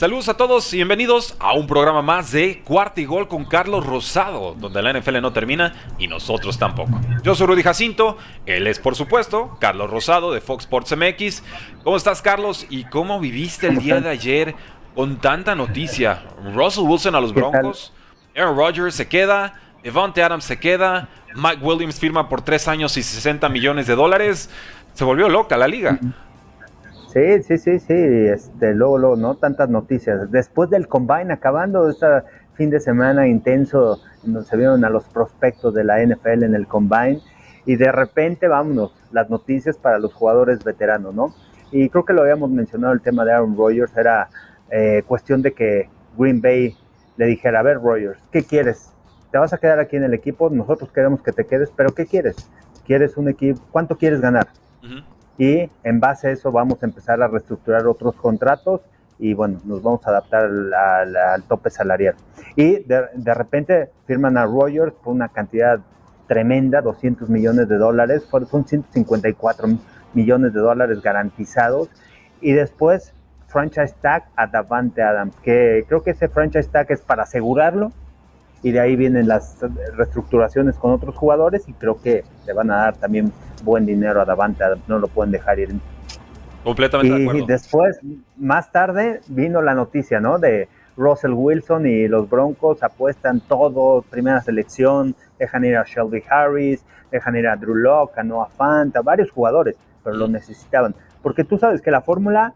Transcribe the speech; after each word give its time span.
Saludos 0.00 0.30
a 0.30 0.34
todos 0.38 0.72
y 0.72 0.76
bienvenidos 0.76 1.36
a 1.38 1.52
un 1.52 1.66
programa 1.66 2.00
más 2.00 2.32
de 2.32 2.62
Cuarta 2.64 3.02
y 3.02 3.04
Gol 3.04 3.28
con 3.28 3.44
Carlos 3.44 3.84
Rosado, 3.84 4.54
donde 4.58 4.80
la 4.80 4.98
NFL 4.98 5.20
no 5.20 5.34
termina 5.34 5.74
y 5.98 6.08
nosotros 6.08 6.58
tampoco. 6.58 6.98
Yo 7.22 7.34
soy 7.34 7.46
Rudy 7.46 7.62
Jacinto, 7.62 8.16
él 8.46 8.66
es 8.66 8.78
por 8.78 8.96
supuesto 8.96 9.58
Carlos 9.60 9.90
Rosado 9.90 10.32
de 10.32 10.40
Fox 10.40 10.64
Sports 10.64 10.96
MX. 10.96 11.42
¿Cómo 11.84 11.98
estás 11.98 12.22
Carlos 12.22 12.66
y 12.70 12.84
cómo 12.84 13.20
viviste 13.20 13.66
el 13.66 13.76
día 13.76 14.00
de 14.00 14.08
ayer 14.08 14.54
con 14.94 15.18
tanta 15.18 15.54
noticia? 15.54 16.22
Russell 16.54 16.84
Wilson 16.84 17.14
a 17.14 17.20
los 17.20 17.34
Broncos, 17.34 17.92
Aaron 18.34 18.56
Rodgers 18.56 18.94
se 18.94 19.06
queda, 19.06 19.52
Devontae 19.82 20.22
Adams 20.22 20.44
se 20.44 20.58
queda, 20.58 21.10
Mike 21.34 21.60
Williams 21.60 22.00
firma 22.00 22.26
por 22.26 22.40
tres 22.40 22.68
años 22.68 22.96
y 22.96 23.02
60 23.02 23.50
millones 23.50 23.86
de 23.86 23.96
dólares. 23.96 24.48
Se 24.94 25.04
volvió 25.04 25.28
loca 25.28 25.58
la 25.58 25.68
liga. 25.68 26.00
Sí, 27.12 27.42
sí, 27.42 27.58
sí, 27.58 27.80
sí, 27.80 27.92
este, 27.92 28.72
luego, 28.72 28.96
luego, 28.96 29.16
¿no? 29.16 29.34
Tantas 29.34 29.68
noticias. 29.68 30.30
Después 30.30 30.70
del 30.70 30.86
Combine, 30.86 31.32
acabando 31.32 31.88
este 31.88 32.06
fin 32.54 32.70
de 32.70 32.78
semana 32.78 33.26
intenso, 33.26 33.98
donde 34.22 34.44
se 34.44 34.56
vieron 34.56 34.84
a 34.84 34.90
los 34.90 35.08
prospectos 35.08 35.74
de 35.74 35.82
la 35.82 36.00
NFL 36.00 36.44
en 36.44 36.54
el 36.54 36.68
Combine, 36.68 37.20
y 37.66 37.74
de 37.74 37.90
repente, 37.90 38.46
vámonos, 38.46 38.94
las 39.10 39.28
noticias 39.28 39.76
para 39.76 39.98
los 39.98 40.14
jugadores 40.14 40.62
veteranos, 40.62 41.12
¿no? 41.12 41.34
Y 41.72 41.88
creo 41.88 42.04
que 42.04 42.12
lo 42.12 42.22
habíamos 42.22 42.48
mencionado, 42.50 42.92
el 42.92 43.00
tema 43.00 43.24
de 43.24 43.32
Aaron 43.32 43.56
Rodgers, 43.56 43.96
era 43.96 44.28
eh, 44.70 45.02
cuestión 45.04 45.42
de 45.42 45.52
que 45.52 45.88
Green 46.16 46.40
Bay 46.40 46.76
le 47.16 47.26
dijera, 47.26 47.58
a 47.58 47.62
ver, 47.64 47.78
Rodgers, 47.78 48.20
¿qué 48.30 48.44
quieres? 48.44 48.92
¿Te 49.32 49.38
vas 49.38 49.52
a 49.52 49.58
quedar 49.58 49.80
aquí 49.80 49.96
en 49.96 50.04
el 50.04 50.14
equipo? 50.14 50.48
Nosotros 50.48 50.92
queremos 50.92 51.22
que 51.22 51.32
te 51.32 51.44
quedes, 51.44 51.72
pero 51.74 51.92
¿qué 51.92 52.06
quieres? 52.06 52.36
¿Quieres 52.86 53.16
un 53.16 53.28
equipo? 53.28 53.60
¿Cuánto 53.72 53.98
quieres 53.98 54.20
ganar? 54.20 54.46
Y 55.38 55.70
en 55.84 56.00
base 56.00 56.28
a 56.28 56.30
eso 56.30 56.52
vamos 56.52 56.82
a 56.82 56.86
empezar 56.86 57.22
a 57.22 57.28
reestructurar 57.28 57.86
otros 57.86 58.14
contratos 58.14 58.82
y 59.18 59.34
bueno, 59.34 59.58
nos 59.64 59.82
vamos 59.82 60.06
a 60.06 60.10
adaptar 60.10 60.44
al, 60.44 61.42
tope 61.44 61.70
salarial. 61.70 62.14
Y 62.56 62.82
de, 62.84 63.34
repente 63.34 63.90
firman 64.06 64.38
a 64.38 64.46
Rogers 64.46 64.94
por 64.94 65.12
una 65.12 65.28
cantidad 65.28 65.80
tremenda, 66.26 66.80
200 66.80 67.28
millones 67.28 67.68
de 67.68 67.76
dólares, 67.76 68.26
son 68.50 68.66
154 68.66 69.68
millones 70.14 70.54
de 70.54 70.60
dólares 70.60 71.02
garantizados 71.02 71.90
y 72.40 72.52
después 72.52 73.12
franchise 73.46 73.94
tag 74.00 74.24
a 74.36 74.46
Davante 74.46 75.02
Adams, 75.02 75.34
que 75.42 75.84
creo 75.86 76.02
que 76.02 76.12
ese 76.12 76.28
franchise 76.28 76.68
tag 76.70 76.90
es 76.90 77.02
para 77.02 77.24
asegurarlo 77.24 77.92
y 78.62 78.72
de 78.72 78.80
ahí 78.80 78.96
vienen 78.96 79.26
las 79.28 79.58
reestructuraciones 79.96 80.76
con 80.76 80.92
otros 80.92 81.16
jugadores 81.16 81.68
y 81.68 81.72
creo 81.72 82.00
que 82.00 82.24
le 82.46 82.52
van 82.52 82.70
a 82.70 82.76
dar 82.76 82.96
también 82.96 83.32
buen 83.62 83.86
dinero 83.86 84.20
a 84.20 84.24
Davante, 84.24 84.64
no 84.86 84.98
lo 84.98 85.08
pueden 85.08 85.32
dejar 85.32 85.58
ir. 85.58 85.74
Completamente 86.64 87.14
y 87.14 87.18
de 87.18 87.28
acuerdo. 87.28 87.46
después, 87.46 88.00
más 88.36 88.70
tarde, 88.70 89.20
vino 89.28 89.62
la 89.62 89.74
noticia, 89.74 90.20
¿no? 90.20 90.38
De 90.38 90.68
Russell 90.96 91.32
Wilson 91.32 91.86
y 91.86 92.06
los 92.08 92.28
Broncos 92.28 92.82
apuestan 92.82 93.40
todo, 93.40 94.02
primera 94.02 94.42
selección, 94.42 95.14
dejan 95.38 95.64
ir 95.64 95.76
a 95.76 95.84
Shelby 95.84 96.22
Harris, 96.28 96.84
dejan 97.10 97.36
ir 97.36 97.48
a 97.48 97.56
Drew 97.56 97.74
Locke, 97.74 98.18
a 98.18 98.22
Noah 98.22 98.50
Fant, 98.50 98.94
a 98.96 99.00
varios 99.00 99.30
jugadores, 99.30 99.76
pero 100.04 100.16
lo 100.16 100.28
necesitaban. 100.28 100.94
Porque 101.22 101.44
tú 101.44 101.58
sabes 101.58 101.80
que 101.80 101.90
la 101.90 102.02
fórmula 102.02 102.52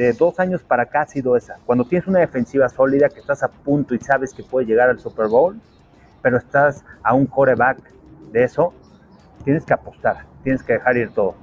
de 0.00 0.14
dos 0.14 0.40
años 0.40 0.62
para 0.62 0.84
acá 0.84 1.02
ha 1.02 1.06
sido 1.06 1.36
esa. 1.36 1.58
Cuando 1.66 1.84
tienes 1.84 2.08
una 2.08 2.20
defensiva 2.20 2.70
sólida 2.70 3.10
que 3.10 3.20
estás 3.20 3.42
a 3.42 3.48
punto 3.48 3.94
y 3.94 3.98
sabes 3.98 4.32
que 4.32 4.42
puede 4.42 4.66
llegar 4.66 4.88
al 4.88 4.98
Super 4.98 5.28
Bowl, 5.28 5.60
pero 6.22 6.38
estás 6.38 6.84
a 7.02 7.12
un 7.12 7.26
coreback 7.26 7.78
de 8.32 8.44
eso, 8.44 8.72
tienes 9.44 9.62
que 9.66 9.74
apostar, 9.74 10.24
tienes 10.42 10.62
que 10.62 10.74
dejar 10.74 10.96
ir 10.96 11.10
todo. 11.10 11.34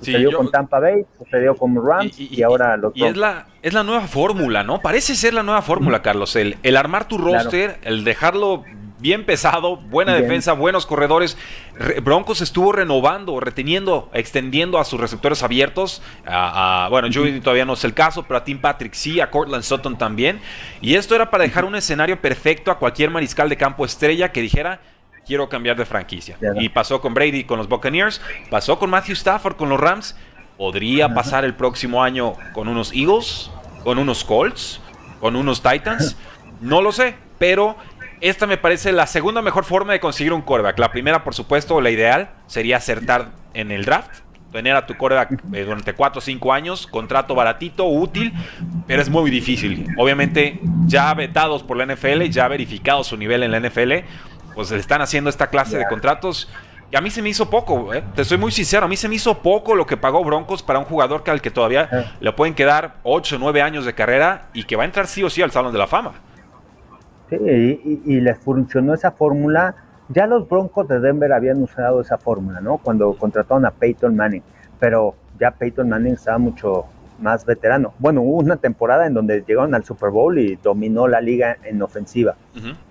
Sucedió 0.00 0.36
con 0.36 0.50
Tampa 0.50 0.78
Bay, 0.78 1.06
sucedió 1.16 1.56
con 1.56 1.74
Rams 1.74 2.18
y, 2.18 2.42
ahora 2.42 2.76
los 2.76 2.92
Y 2.94 3.04
es 3.04 3.16
la, 3.16 3.46
es 3.62 3.72
la 3.72 3.82
nueva 3.82 4.06
fórmula, 4.06 4.62
¿no? 4.62 4.82
Parece 4.82 5.14
ser 5.14 5.32
la 5.32 5.42
nueva 5.42 5.62
fórmula, 5.62 6.02
Carlos. 6.02 6.36
El, 6.36 6.56
el 6.62 6.76
armar 6.76 7.08
tu 7.08 7.16
roster, 7.16 7.78
el 7.82 8.04
dejarlo 8.04 8.64
bien 9.02 9.26
pesado, 9.26 9.76
buena 9.76 10.14
defensa, 10.14 10.52
buenos 10.52 10.86
corredores. 10.86 11.36
Broncos 12.02 12.40
estuvo 12.40 12.72
renovando, 12.72 13.38
reteniendo, 13.40 14.08
extendiendo 14.14 14.78
a 14.78 14.84
sus 14.84 15.00
receptores 15.00 15.42
abiertos. 15.42 16.00
A, 16.24 16.86
bueno, 16.88 17.08
Judy 17.12 17.40
todavía 17.40 17.64
no 17.64 17.72
es 17.72 17.84
el 17.84 17.92
caso, 17.92 18.22
pero 18.22 18.38
a 18.38 18.44
Tim 18.44 18.60
Patrick 18.60 18.94
sí, 18.94 19.20
a 19.20 19.30
Cortland 19.30 19.64
Sutton 19.64 19.98
también. 19.98 20.40
Y 20.80 20.94
esto 20.94 21.16
era 21.16 21.30
para 21.30 21.42
dejar 21.42 21.64
un 21.64 21.74
escenario 21.74 22.20
perfecto 22.20 22.70
a 22.70 22.78
cualquier 22.78 23.10
mariscal 23.10 23.48
de 23.48 23.56
campo 23.56 23.84
estrella 23.84 24.30
que 24.30 24.40
dijera, 24.40 24.80
quiero 25.26 25.48
cambiar 25.48 25.76
de 25.76 25.84
franquicia. 25.84 26.38
Y 26.60 26.68
pasó 26.68 27.00
con 27.00 27.12
Brady 27.12 27.44
con 27.44 27.58
los 27.58 27.68
Buccaneers, 27.68 28.20
pasó 28.50 28.78
con 28.78 28.88
Matthew 28.88 29.14
Stafford 29.14 29.56
con 29.56 29.68
los 29.68 29.80
Rams. 29.80 30.16
Podría 30.56 31.12
pasar 31.12 31.44
el 31.44 31.54
próximo 31.54 32.04
año 32.04 32.34
con 32.52 32.68
unos 32.68 32.92
Eagles, 32.92 33.50
con 33.82 33.98
unos 33.98 34.22
Colts, 34.22 34.80
con 35.18 35.34
unos 35.34 35.60
Titans. 35.60 36.16
No 36.60 36.80
lo 36.80 36.92
sé, 36.92 37.16
pero 37.38 37.76
esta 38.22 38.46
me 38.46 38.56
parece 38.56 38.92
la 38.92 39.08
segunda 39.08 39.42
mejor 39.42 39.64
forma 39.64 39.92
de 39.92 40.00
conseguir 40.00 40.32
un 40.32 40.42
coreback. 40.42 40.78
La 40.78 40.92
primera, 40.92 41.24
por 41.24 41.34
supuesto, 41.34 41.80
la 41.80 41.90
ideal 41.90 42.30
sería 42.46 42.76
acertar 42.76 43.30
en 43.52 43.72
el 43.72 43.84
draft. 43.84 44.20
Tener 44.52 44.76
a 44.76 44.86
tu 44.86 44.96
coreback 44.96 45.42
eh, 45.52 45.64
durante 45.64 45.94
4 45.94 46.18
o 46.18 46.22
5 46.22 46.52
años, 46.52 46.86
contrato 46.86 47.34
baratito, 47.34 47.84
útil, 47.86 48.32
pero 48.86 49.02
es 49.02 49.10
muy 49.10 49.28
difícil. 49.28 49.88
Obviamente, 49.98 50.60
ya 50.86 51.12
vetados 51.14 51.64
por 51.64 51.76
la 51.76 51.84
NFL, 51.84 52.22
ya 52.28 52.46
verificado 52.46 53.02
su 53.02 53.16
nivel 53.16 53.42
en 53.42 53.50
la 53.50 53.58
NFL, 53.58 53.92
pues 54.54 54.70
le 54.70 54.78
están 54.78 55.02
haciendo 55.02 55.28
esta 55.28 55.48
clase 55.48 55.76
de 55.78 55.86
contratos. 55.86 56.48
Y 56.92 56.96
a 56.96 57.00
mí 57.00 57.10
se 57.10 57.22
me 57.22 57.30
hizo 57.30 57.50
poco, 57.50 57.92
eh. 57.92 58.04
te 58.14 58.24
soy 58.24 58.38
muy 58.38 58.52
sincero, 58.52 58.84
a 58.84 58.88
mí 58.88 58.96
se 58.96 59.08
me 59.08 59.16
hizo 59.16 59.38
poco 59.38 59.74
lo 59.74 59.86
que 59.86 59.96
pagó 59.96 60.22
Broncos 60.22 60.62
para 60.62 60.78
un 60.78 60.84
jugador 60.84 61.24
que 61.24 61.30
al 61.32 61.40
que 61.40 61.50
todavía 61.50 62.14
le 62.20 62.32
pueden 62.32 62.54
quedar 62.54 62.96
8 63.02 63.36
o 63.36 63.38
9 63.38 63.62
años 63.62 63.86
de 63.86 63.94
carrera 63.94 64.48
y 64.52 64.64
que 64.64 64.76
va 64.76 64.82
a 64.82 64.86
entrar 64.86 65.06
sí 65.08 65.24
o 65.24 65.30
sí 65.30 65.40
al 65.40 65.50
Salón 65.50 65.72
de 65.72 65.78
la 65.78 65.86
Fama 65.86 66.12
y, 67.36 68.20
les 68.20 68.38
funcionó 68.38 68.94
esa 68.94 69.12
fórmula. 69.12 69.74
Ya 70.08 70.26
los 70.26 70.48
Broncos 70.48 70.88
de 70.88 71.00
Denver 71.00 71.32
habían 71.32 71.62
usado 71.62 72.00
esa 72.00 72.18
fórmula, 72.18 72.60
¿no? 72.60 72.78
Cuando 72.78 73.14
contrataron 73.14 73.64
a 73.64 73.70
Peyton 73.70 74.14
Manning, 74.14 74.42
pero 74.78 75.14
ya 75.38 75.52
Peyton 75.52 75.88
Manning 75.88 76.14
estaba 76.14 76.38
mucho 76.38 76.86
más 77.18 77.46
veterano. 77.46 77.94
Bueno, 77.98 78.20
hubo 78.22 78.38
una 78.38 78.56
temporada 78.56 79.06
en 79.06 79.14
donde 79.14 79.42
llegaron 79.46 79.74
al 79.74 79.84
Super 79.84 80.10
Bowl 80.10 80.38
y 80.38 80.56
dominó 80.56 81.08
la 81.08 81.20
liga 81.20 81.56
en 81.64 81.80
ofensiva. 81.80 82.34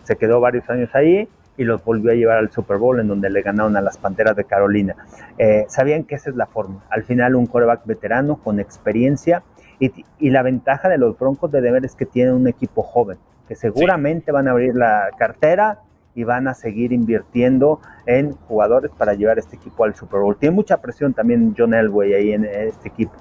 Se 0.03 0.15
quedó 0.15 0.39
varios 0.39 0.69
años 0.69 0.89
ahí 0.93 1.27
y 1.57 1.63
los 1.63 1.83
volvió 1.83 2.11
a 2.11 2.15
llevar 2.15 2.37
al 2.37 2.49
Super 2.51 2.77
Bowl 2.77 2.99
en 2.99 3.07
donde 3.07 3.29
le 3.29 3.41
ganaron 3.41 3.75
a 3.75 3.81
las 3.81 3.97
Panteras 3.97 4.35
de 4.35 4.45
Carolina. 4.45 4.95
Eh, 5.37 5.65
sabían 5.67 6.05
que 6.05 6.15
esa 6.15 6.29
es 6.29 6.35
la 6.35 6.47
fórmula. 6.47 6.81
Al 6.89 7.03
final 7.03 7.35
un 7.35 7.45
coreback 7.45 7.85
veterano 7.85 8.37
con 8.37 8.59
experiencia 8.59 9.43
y, 9.79 9.91
y, 10.19 10.29
la 10.29 10.43
ventaja 10.43 10.89
de 10.89 10.97
los 10.97 11.17
Broncos 11.17 11.51
de 11.51 11.59
Denver 11.59 11.83
es 11.83 11.95
que 11.95 12.05
tienen 12.05 12.35
un 12.35 12.47
equipo 12.47 12.83
joven 12.83 13.17
que 13.51 13.55
seguramente 13.57 14.31
van 14.31 14.47
a 14.47 14.51
abrir 14.51 14.75
la 14.75 15.09
cartera 15.17 15.79
y 16.15 16.23
van 16.23 16.47
a 16.47 16.53
seguir 16.53 16.93
invirtiendo 16.93 17.81
en 18.05 18.31
jugadores 18.31 18.91
para 18.97 19.13
llevar 19.13 19.39
este 19.39 19.57
equipo 19.57 19.83
al 19.83 19.93
Super 19.93 20.21
Bowl. 20.21 20.37
Tiene 20.37 20.55
mucha 20.55 20.77
presión 20.77 21.13
también 21.13 21.53
John 21.57 21.73
Elway 21.73 22.13
ahí 22.13 22.31
en 22.31 22.45
este 22.45 22.87
equipo. 22.87 23.11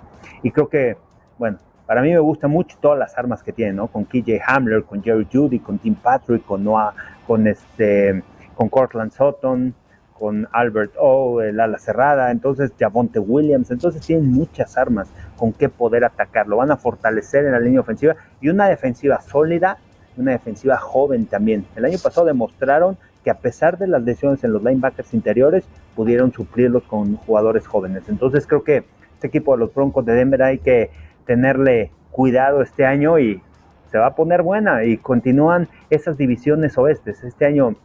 Y 0.44 0.52
creo 0.52 0.68
que, 0.68 0.96
bueno, 1.36 1.58
para 1.84 2.00
mí 2.00 2.12
me 2.12 2.20
gustan 2.20 2.52
mucho 2.52 2.78
todas 2.80 2.96
las 2.96 3.18
armas 3.18 3.42
que 3.42 3.52
tiene, 3.52 3.72
¿no? 3.72 3.88
Con 3.88 4.04
KJ 4.04 4.40
Hamler, 4.46 4.84
con 4.84 5.02
Jerry 5.02 5.26
Judy, 5.32 5.58
con 5.58 5.80
Tim 5.80 5.96
Patrick, 5.96 6.44
con 6.44 6.62
Noah, 6.62 6.94
con 7.26 7.48
este, 7.48 8.22
con 8.54 8.68
Cortland 8.68 9.10
Sutton, 9.10 9.74
con 10.16 10.46
Albert 10.52 10.92
O, 10.96 11.42
el 11.42 11.58
ala 11.58 11.78
cerrada, 11.78 12.30
entonces 12.30 12.70
Javonte 12.78 13.18
Williams, 13.18 13.72
entonces 13.72 14.06
tienen 14.06 14.30
muchas 14.30 14.78
armas 14.78 15.10
con 15.36 15.52
qué 15.52 15.68
poder 15.68 16.04
atacar, 16.04 16.46
lo 16.46 16.58
van 16.58 16.70
a 16.70 16.76
fortalecer 16.76 17.46
en 17.46 17.52
la 17.52 17.58
línea 17.58 17.80
ofensiva 17.80 18.14
y 18.40 18.48
una 18.48 18.68
defensiva 18.68 19.20
sólida 19.22 19.78
una 20.16 20.32
defensiva 20.32 20.76
joven 20.76 21.26
también. 21.26 21.66
El 21.76 21.84
año 21.84 21.98
pasado 22.02 22.26
demostraron 22.26 22.96
que 23.24 23.30
a 23.30 23.38
pesar 23.38 23.78
de 23.78 23.86
las 23.86 24.02
lesiones 24.02 24.42
en 24.44 24.52
los 24.52 24.62
linebackers 24.62 25.12
interiores, 25.14 25.64
pudieron 25.94 26.32
suplirlos 26.32 26.82
con 26.84 27.16
jugadores 27.16 27.66
jóvenes. 27.66 28.04
Entonces 28.08 28.46
creo 28.46 28.64
que 28.64 28.84
este 29.14 29.26
equipo 29.26 29.52
de 29.52 29.58
los 29.58 29.74
Broncos 29.74 30.04
de 30.06 30.14
Denver 30.14 30.42
hay 30.42 30.58
que 30.58 30.90
tenerle 31.26 31.90
cuidado 32.10 32.62
este 32.62 32.86
año 32.86 33.18
y 33.18 33.42
se 33.90 33.98
va 33.98 34.06
a 34.06 34.14
poner 34.14 34.42
buena 34.42 34.84
y 34.84 34.96
continúan 34.96 35.68
esas 35.90 36.16
divisiones 36.16 36.78
oestes. 36.78 37.22
Este 37.24 37.44
año 37.44 37.76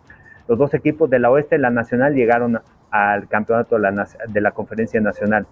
los 0.47 0.57
dos 0.57 0.73
equipos 0.73 1.09
de 1.09 1.19
la 1.19 1.31
oeste 1.31 1.55
y 1.55 1.59
la 1.59 1.71
nacional 1.71 2.13
llegaron 2.13 2.61
al 2.91 3.27
campeonato 3.27 3.75
de 3.75 3.81
la, 3.81 4.07
de 4.27 4.41
la 4.41 4.51
conferencia 4.51 5.01
nacional. 5.01 5.47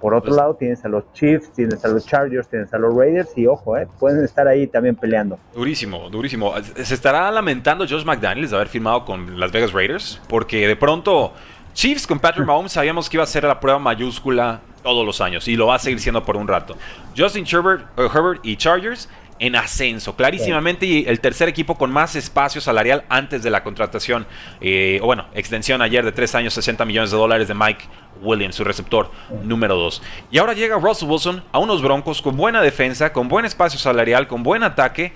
Por 0.00 0.14
otro 0.14 0.28
pues 0.28 0.36
lado, 0.36 0.54
tienes 0.54 0.84
a 0.84 0.88
los 0.88 1.04
Chiefs, 1.12 1.52
tienes 1.52 1.84
a 1.84 1.88
los 1.88 2.06
Chargers, 2.06 2.48
tienes 2.48 2.72
a 2.74 2.78
los 2.78 2.94
Raiders 2.94 3.36
y 3.36 3.46
ojo, 3.46 3.76
eh, 3.76 3.88
pueden 3.98 4.24
estar 4.24 4.46
ahí 4.46 4.66
también 4.66 4.96
peleando. 4.96 5.38
Durísimo, 5.54 6.10
durísimo. 6.10 6.54
Se 6.82 6.94
estará 6.94 7.30
lamentando 7.30 7.86
Josh 7.88 8.04
McDaniels 8.04 8.50
de 8.50 8.56
haber 8.56 8.68
firmado 8.68 9.04
con 9.04 9.38
las 9.38 9.52
Vegas 9.52 9.72
Raiders, 9.72 10.20
porque 10.28 10.66
de 10.66 10.76
pronto 10.76 11.32
Chiefs 11.74 12.06
con 12.06 12.20
Patrick 12.20 12.46
Mahomes 12.46 12.72
sabíamos 12.72 13.10
que 13.10 13.16
iba 13.16 13.24
a 13.24 13.26
ser 13.26 13.44
la 13.44 13.58
prueba 13.58 13.78
mayúscula 13.78 14.60
todos 14.84 15.04
los 15.04 15.20
años 15.20 15.48
y 15.48 15.56
lo 15.56 15.66
va 15.66 15.76
a 15.76 15.78
seguir 15.78 15.98
siendo 15.98 16.24
por 16.24 16.36
un 16.36 16.46
rato. 16.46 16.76
Justin 17.16 17.44
Herbert, 17.50 17.86
uh, 17.98 18.02
Herbert 18.02 18.40
y 18.44 18.56
Chargers 18.56 19.08
en 19.38 19.56
ascenso, 19.56 20.16
clarísimamente, 20.16 20.86
y 20.86 21.04
el 21.06 21.20
tercer 21.20 21.48
equipo 21.48 21.76
con 21.76 21.90
más 21.90 22.14
espacio 22.14 22.60
salarial 22.60 23.04
antes 23.08 23.42
de 23.42 23.50
la 23.50 23.64
contratación, 23.64 24.26
eh, 24.60 25.00
o 25.02 25.06
bueno, 25.06 25.26
extensión 25.34 25.82
ayer 25.82 26.04
de 26.04 26.12
tres 26.12 26.34
años, 26.34 26.54
60 26.54 26.84
millones 26.84 27.10
de 27.10 27.16
dólares 27.16 27.48
de 27.48 27.54
Mike 27.54 27.84
Williams, 28.22 28.54
su 28.54 28.64
receptor 28.64 29.10
número 29.42 29.76
2. 29.76 30.02
Y 30.30 30.38
ahora 30.38 30.52
llega 30.52 30.78
Russell 30.78 31.08
Wilson 31.08 31.42
a 31.52 31.58
unos 31.58 31.82
Broncos 31.82 32.22
con 32.22 32.36
buena 32.36 32.62
defensa, 32.62 33.12
con 33.12 33.28
buen 33.28 33.44
espacio 33.44 33.78
salarial, 33.78 34.28
con 34.28 34.42
buen 34.42 34.62
ataque, 34.62 35.12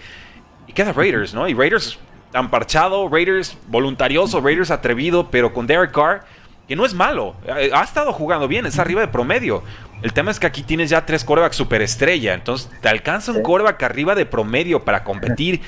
y 0.66 0.72
queda 0.72 0.92
Raiders, 0.92 1.32
¿no? 1.32 1.48
Y 1.48 1.54
Raiders 1.54 1.98
tan 2.32 2.50
parchado, 2.50 3.08
Raiders 3.08 3.56
voluntarioso, 3.68 4.40
Raiders 4.40 4.70
atrevido, 4.70 5.30
pero 5.30 5.52
con 5.54 5.66
Derek 5.66 5.92
Carr, 5.92 6.24
que 6.66 6.76
no 6.76 6.84
es 6.84 6.92
malo, 6.92 7.34
eh, 7.46 7.70
ha 7.72 7.82
estado 7.82 8.12
jugando 8.12 8.46
bien, 8.46 8.66
es 8.66 8.78
arriba 8.78 9.00
de 9.00 9.08
promedio. 9.08 9.62
El 10.02 10.12
tema 10.12 10.30
es 10.30 10.38
que 10.38 10.46
aquí 10.46 10.62
tienes 10.62 10.90
ya 10.90 11.04
tres 11.04 11.24
corebacks 11.24 11.56
superestrella, 11.56 12.34
entonces 12.34 12.70
te 12.80 12.88
alcanza 12.88 13.32
un 13.32 13.42
coreback 13.42 13.82
arriba 13.82 14.14
de 14.14 14.26
promedio 14.26 14.84
para 14.84 15.02
competir 15.02 15.60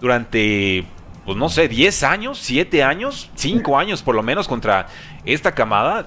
durante, 0.00 0.84
pues 1.24 1.38
no 1.38 1.48
sé, 1.48 1.68
10 1.68 2.02
años, 2.02 2.38
7 2.38 2.82
años, 2.82 3.30
5 3.34 3.78
años 3.78 4.02
por 4.02 4.14
lo 4.14 4.22
menos 4.22 4.46
contra 4.46 4.86
esta 5.24 5.52
camada. 5.52 6.04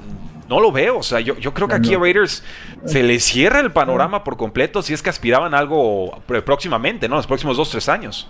No 0.47 0.59
lo 0.59 0.71
veo, 0.71 0.97
o 0.97 1.03
sea, 1.03 1.21
yo, 1.21 1.37
yo 1.37 1.53
creo 1.53 1.67
que 1.67 1.75
aquí 1.75 1.93
a 1.93 1.97
Raiders 1.97 2.43
se 2.83 3.03
le 3.03 3.19
cierra 3.21 3.61
el 3.61 3.71
panorama 3.71 4.23
por 4.23 4.35
completo 4.35 4.81
si 4.81 4.93
es 4.93 5.01
que 5.01 5.09
aspiraban 5.09 5.53
algo 5.53 6.21
próximamente, 6.25 7.07
¿no? 7.07 7.15
Los 7.15 7.25
próximos 7.25 7.55
2, 7.55 7.69
3 7.71 7.89
años. 7.89 8.29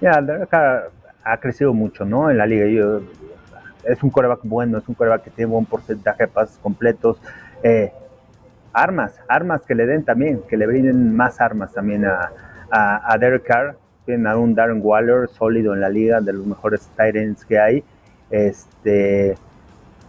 Ya, 0.00 0.22
ha 1.24 1.36
crecido 1.38 1.74
mucho, 1.74 2.04
¿no? 2.04 2.30
En 2.30 2.38
la 2.38 2.46
liga. 2.46 2.64
es 3.84 4.02
un 4.02 4.10
coreback 4.10 4.40
bueno, 4.44 4.78
es 4.78 4.88
un 4.88 4.94
coreback 4.94 5.24
que 5.24 5.30
tiene 5.30 5.50
buen 5.50 5.66
porcentaje 5.66 6.24
de 6.24 6.28
pases 6.28 6.58
completos. 6.62 7.18
Eh, 7.62 7.92
armas, 8.72 9.20
armas 9.28 9.62
que 9.62 9.74
le 9.74 9.86
den 9.86 10.04
también, 10.04 10.42
que 10.48 10.56
le 10.56 10.66
brinden 10.66 11.14
más 11.14 11.40
armas 11.40 11.72
también 11.72 12.04
a, 12.04 12.30
a, 12.70 13.16
Derek 13.18 13.44
Carr. 13.44 13.76
Tienen 14.06 14.26
a 14.26 14.36
un 14.36 14.54
Darren 14.54 14.80
Waller 14.82 15.28
sólido 15.28 15.74
en 15.74 15.80
la 15.80 15.88
liga, 15.88 16.20
de 16.20 16.32
los 16.32 16.46
mejores 16.46 16.88
Titans 16.96 17.44
que 17.44 17.58
hay. 17.58 17.84
Este, 18.30 19.36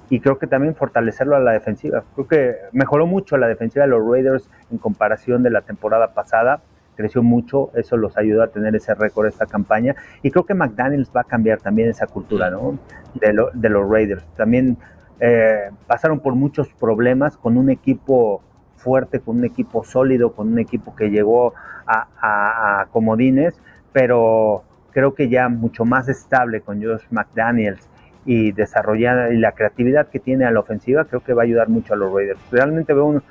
y 0.10 0.20
creo 0.20 0.38
que 0.38 0.48
también 0.48 0.76
fortalecerlo 0.76 1.36
a 1.36 1.40
la 1.40 1.52
defensiva. 1.52 2.04
Creo 2.16 2.28
que 2.28 2.56
mejoró 2.72 3.06
mucho 3.06 3.38
la 3.38 3.48
defensiva 3.48 3.86
de 3.86 3.92
los 3.92 4.06
Raiders 4.06 4.50
en 4.72 4.78
comparación 4.78 5.44
de 5.44 5.50
la 5.50 5.62
temporada 5.62 6.14
pasada 6.14 6.62
creció 6.96 7.24
mucho, 7.24 7.72
eso 7.74 7.98
los 7.98 8.18
ayudó 8.18 8.44
a 8.44 8.48
tener 8.48 8.76
ese 8.76 8.94
récord 8.94 9.28
esta 9.28 9.46
campaña 9.46 9.96
y 10.22 10.30
creo 10.30 10.46
que 10.46 10.54
McDaniels 10.54 11.10
va 11.16 11.22
a 11.22 11.24
cambiar 11.24 11.60
también 11.60 11.90
esa 11.90 12.06
cultura 12.06 12.52
¿no? 12.52 12.78
de, 13.16 13.46
de 13.54 13.70
los 13.70 13.90
Raiders. 13.90 14.24
También 14.36 14.78
eh, 15.20 15.70
pasaron 15.88 16.20
por 16.20 16.36
muchos 16.36 16.68
problemas 16.74 17.38
con 17.38 17.58
un 17.58 17.70
equipo 17.70 18.42
fuerte, 18.82 19.20
con 19.20 19.38
un 19.38 19.46
equipo 19.46 19.84
sólido, 19.84 20.34
con 20.34 20.52
un 20.52 20.60
equipo 20.60 20.96
que 20.96 21.10
llegó 21.10 21.54
a, 21.88 22.86
comodines, 22.92 23.60
pero 23.92 24.64
creo 24.92 25.14
que 25.14 25.30
ya 25.30 25.50
mucho 25.50 25.84
más 25.84 26.08
estable 26.08 26.62
con 26.62 26.82
Josh 26.82 27.04
McDaniels 27.10 27.90
y 28.26 28.52
desarrollar 28.52 29.34
y 29.34 29.38
la 29.38 29.52
creatividad 29.52 30.08
que 30.08 30.20
tiene 30.20 30.46
a 30.46 30.52
la 30.52 30.60
ofensiva, 30.62 31.06
creo 31.06 31.22
que 31.22 31.34
va 31.34 31.42
a 31.42 31.46
ayudar 31.46 31.70
mucho 31.70 31.94
a 31.94 31.98
los 31.98 32.14
Raiders. 32.14 32.40
Realmente 32.52 32.94
veo 32.94 33.22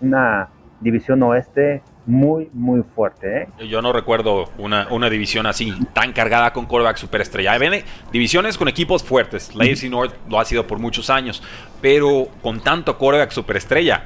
una 0.00 0.48
división 0.80 1.22
oeste 1.22 1.82
muy, 2.08 2.48
muy 2.54 2.82
fuerte. 2.82 3.42
¿eh? 3.42 3.68
Yo 3.68 3.82
no 3.82 3.92
recuerdo 3.92 4.50
una, 4.56 4.88
una 4.90 5.10
división 5.10 5.46
así, 5.46 5.74
tan 5.92 6.12
cargada 6.12 6.52
con 6.52 6.66
quarterback 6.66 6.96
superestrella. 6.96 7.56
Viene 7.58 7.84
divisiones 8.10 8.56
con 8.56 8.66
equipos 8.66 9.04
fuertes. 9.04 9.54
La 9.54 9.64
AFC 9.64 9.84
North 9.90 10.14
lo 10.28 10.40
ha 10.40 10.44
sido 10.46 10.66
por 10.66 10.78
muchos 10.78 11.10
años, 11.10 11.42
pero 11.82 12.28
con 12.42 12.60
tanto 12.60 12.96
quarterback 12.96 13.30
superestrella, 13.30 14.04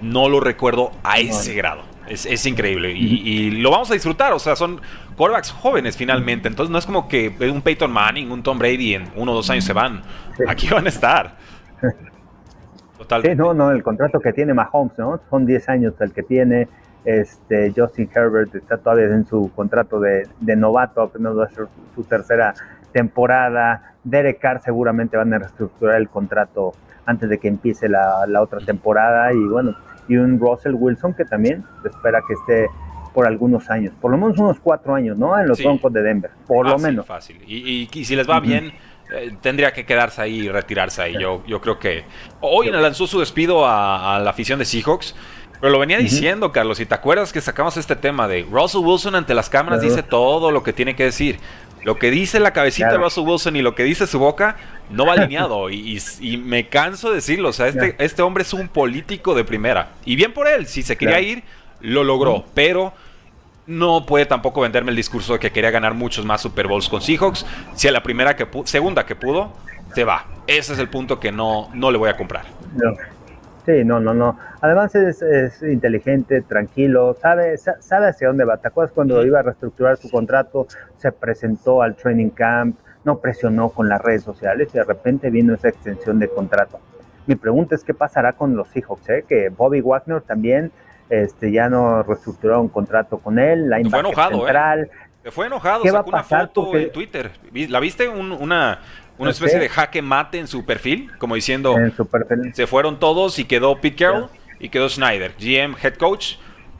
no 0.00 0.28
lo 0.28 0.40
recuerdo 0.40 0.92
a 1.02 1.18
ese 1.18 1.54
grado. 1.54 1.82
Es, 2.08 2.46
increíble 2.46 2.92
y, 2.92 3.50
lo 3.50 3.70
vamos 3.70 3.90
a 3.90 3.94
disfrutar. 3.94 4.32
O 4.32 4.38
sea, 4.38 4.56
son 4.56 4.80
quarterbacks 5.16 5.50
jóvenes 5.50 5.96
finalmente. 5.96 6.48
Entonces 6.48 6.70
no 6.70 6.78
es 6.78 6.86
como 6.86 7.06
que 7.06 7.34
un 7.52 7.60
Peyton 7.60 7.92
Manning, 7.92 8.30
un 8.30 8.42
Tom 8.42 8.58
Brady 8.58 8.94
en 8.94 9.10
uno 9.14 9.32
o 9.32 9.34
dos 9.34 9.50
años 9.50 9.64
se 9.64 9.74
van. 9.74 10.02
Aquí 10.46 10.68
van 10.68 10.86
a 10.86 10.88
estar. 10.88 11.36
Sí, 13.22 13.34
no, 13.36 13.54
no, 13.54 13.70
el 13.70 13.82
contrato 13.82 14.18
que 14.20 14.32
tiene 14.32 14.54
Mahomes, 14.54 14.98
¿no? 14.98 15.20
Son 15.30 15.46
10 15.46 15.68
años 15.68 15.94
el 16.00 16.12
que 16.12 16.22
tiene. 16.22 16.68
Este, 17.04 17.72
Justin 17.74 18.10
Herbert 18.14 18.54
está 18.54 18.76
todavía 18.76 19.06
en 19.06 19.24
su 19.24 19.50
contrato 19.54 20.00
de, 20.00 20.26
novato, 20.56 21.02
apenas 21.02 21.38
va 21.38 21.44
a 21.44 21.48
ser 21.48 21.68
su 21.94 22.04
tercera 22.04 22.54
temporada. 22.92 23.94
Derek 24.04 24.40
Carr 24.40 24.60
seguramente 24.62 25.16
van 25.16 25.32
a 25.32 25.38
reestructurar 25.38 25.96
el 25.96 26.08
contrato 26.08 26.72
antes 27.08 27.28
de 27.30 27.38
que 27.38 27.48
empiece 27.48 27.88
la, 27.88 28.40
otra 28.40 28.60
temporada. 28.60 29.32
Y 29.32 29.40
bueno, 29.40 29.74
y 30.08 30.16
un 30.16 30.38
Russell 30.38 30.74
Wilson 30.74 31.14
que 31.14 31.24
también 31.24 31.64
se 31.82 31.88
espera 31.88 32.20
que 32.26 32.34
esté 32.34 32.68
por 33.14 33.26
algunos 33.26 33.68
años, 33.70 33.94
por 34.00 34.12
lo 34.12 34.18
menos 34.18 34.38
unos 34.38 34.60
cuatro 34.60 34.94
años, 34.94 35.18
¿no? 35.18 35.36
En 35.40 35.48
los 35.48 35.58
Broncos 35.58 35.92
de 35.92 36.02
Denver, 36.02 36.30
por 36.46 36.68
lo 36.68 36.78
menos. 36.78 37.06
Fácil. 37.06 37.40
Y, 37.46 37.88
y, 37.92 38.04
si 38.04 38.14
les 38.14 38.28
va 38.28 38.38
bien, 38.38 38.72
eh, 39.10 39.34
tendría 39.40 39.72
que 39.72 39.84
quedarse 39.86 40.20
ahí 40.20 40.40
y 40.40 40.48
retirarse 40.48 41.02
ahí. 41.02 41.14
Yo, 41.18 41.42
yo 41.46 41.60
creo 41.60 41.78
que 41.78 42.04
hoy 42.40 42.70
lanzó 42.70 43.06
su 43.06 43.18
despido 43.18 43.66
a, 43.66 44.20
la 44.22 44.30
afición 44.30 44.58
de 44.58 44.66
Seahawks. 44.66 45.16
Pero 45.60 45.72
lo 45.72 45.80
venía 45.80 45.98
diciendo, 45.98 46.52
Carlos, 46.52 46.78
y 46.78 46.86
te 46.86 46.94
acuerdas 46.94 47.32
que 47.32 47.40
sacamos 47.40 47.76
este 47.76 47.96
tema 47.96 48.28
de 48.28 48.46
Russell 48.48 48.80
Wilson 48.80 49.16
ante 49.16 49.34
las 49.34 49.50
cámaras 49.50 49.80
dice 49.80 50.04
todo 50.04 50.52
lo 50.52 50.62
que 50.62 50.72
tiene 50.72 50.94
que 50.94 51.02
decir. 51.02 51.40
Lo 51.84 51.98
que 51.98 52.10
dice 52.10 52.40
la 52.40 52.52
cabecita 52.52 52.90
de 52.90 52.98
Russell 52.98 53.24
Wilson 53.24 53.56
y 53.56 53.62
lo 53.62 53.74
que 53.74 53.84
dice 53.84 54.06
su 54.06 54.18
boca 54.18 54.56
no 54.90 55.06
va 55.06 55.12
alineado. 55.14 55.70
y, 55.70 56.00
me 56.44 56.68
canso 56.68 57.10
de 57.10 57.16
decirlo. 57.16 57.50
O 57.50 57.52
sea, 57.52 57.68
este, 57.68 57.94
este 57.98 58.22
hombre 58.22 58.42
es 58.42 58.52
un 58.52 58.68
político 58.68 59.34
de 59.34 59.44
primera. 59.44 59.90
Y 60.04 60.16
bien 60.16 60.32
por 60.32 60.48
él, 60.48 60.66
si 60.66 60.82
se 60.82 60.96
quería 60.96 61.20
ir, 61.20 61.42
lo 61.80 62.04
logró. 62.04 62.44
Pero 62.54 62.92
no 63.66 64.06
puede 64.06 64.26
tampoco 64.26 64.62
venderme 64.62 64.90
el 64.90 64.96
discurso 64.96 65.34
de 65.34 65.38
que 65.38 65.52
quería 65.52 65.70
ganar 65.70 65.94
muchos 65.94 66.24
más 66.24 66.40
Super 66.40 66.66
Bowls 66.66 66.88
con 66.88 67.00
Seahawks. 67.02 67.44
Si 67.74 67.86
a 67.86 67.92
la 67.92 68.02
primera 68.02 68.34
que 68.34 68.46
segunda 68.64 69.04
que 69.04 69.14
pudo, 69.14 69.52
se 69.94 70.04
va. 70.04 70.26
Ese 70.46 70.72
es 70.72 70.78
el 70.78 70.88
punto 70.88 71.20
que 71.20 71.30
no, 71.30 71.68
no 71.74 71.90
le 71.90 71.98
voy 71.98 72.08
a 72.08 72.16
comprar. 72.16 72.46
Sí, 73.68 73.84
no, 73.84 74.00
no, 74.00 74.14
no. 74.14 74.38
Además 74.62 74.94
es, 74.94 75.62
inteligente, 75.62 76.40
tranquilo, 76.40 77.14
sabe, 77.20 77.58
sabe 77.58 78.08
hacia 78.08 78.28
dónde 78.28 78.46
va. 78.46 78.56
¿Te 78.56 78.68
acuerdas 78.68 78.94
cuando 78.94 79.22
iba 79.26 79.40
a 79.40 79.42
reestructurar 79.42 79.98
su 79.98 80.08
contrato? 80.08 80.66
Se 80.96 81.12
presentó 81.12 81.82
al 81.82 81.94
training 81.94 82.30
camp, 82.30 82.78
no 83.04 83.18
presionó 83.18 83.68
con 83.68 83.86
las 83.90 84.00
redes 84.00 84.22
sociales 84.22 84.70
y 84.72 84.78
de 84.78 84.84
repente 84.84 85.28
vino 85.28 85.52
esa 85.52 85.68
extensión 85.68 86.18
de 86.18 86.28
contrato. 86.28 86.80
Mi 87.26 87.36
pregunta 87.36 87.74
es 87.74 87.84
qué 87.84 87.92
pasará 87.92 88.32
con 88.32 88.56
los 88.56 88.68
Seahawks, 88.70 89.10
¿eh? 89.10 89.24
que 89.28 89.50
Bobby 89.50 89.82
Wagner 89.82 90.22
también 90.22 90.72
este, 91.10 91.52
ya 91.52 91.68
no 91.68 92.02
reestructuró 92.02 92.62
un 92.62 92.68
contrato 92.70 93.18
con 93.18 93.38
él, 93.38 93.68
la 93.68 93.80
fue 93.90 94.00
enojado, 94.00 94.36
¿eh? 94.36 94.40
central. 94.40 94.90
Fue 95.30 95.46
enojado, 95.46 95.82
¿Qué 95.82 95.90
sacó 95.90 96.08
una 96.08 96.24
foto 96.24 96.74
en 96.74 96.90
Twitter. 96.90 97.32
¿La 97.68 97.80
viste? 97.80 98.08
una, 98.08 98.78
una 99.18 99.30
especie 99.30 99.58
de 99.58 99.68
jaque 99.68 100.02
mate 100.02 100.38
en 100.38 100.46
su 100.46 100.64
perfil, 100.64 101.10
como 101.18 101.34
diciendo, 101.34 101.76
se 102.52 102.66
fueron 102.66 102.98
todos 102.98 103.38
y 103.38 103.44
quedó 103.44 103.80
Pete 103.80 103.96
Carroll 103.96 104.28
y 104.60 104.68
quedó 104.68 104.88
Schneider, 104.88 105.34
GM, 105.38 105.76
head 105.82 105.94
coach, 105.94 106.36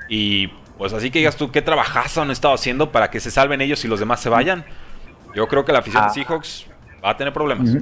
y 0.08 0.48
pues 0.78 0.92
así 0.92 1.10
que 1.10 1.18
digas 1.18 1.36
tú, 1.36 1.50
¿qué 1.50 1.62
trabajazo 1.62 2.22
han 2.22 2.30
estado 2.30 2.54
haciendo 2.54 2.92
para 2.92 3.10
que 3.10 3.20
se 3.20 3.30
salven 3.30 3.60
ellos 3.60 3.84
y 3.84 3.88
los 3.88 4.00
demás 4.00 4.20
se 4.20 4.28
vayan? 4.28 4.64
Yo 5.34 5.46
creo 5.48 5.64
que 5.64 5.72
la 5.72 5.80
afición 5.80 6.04
de 6.04 6.08
ah. 6.08 6.12
Seahawks 6.12 6.66
va 7.04 7.10
a 7.10 7.16
tener 7.16 7.32
problemas. 7.32 7.76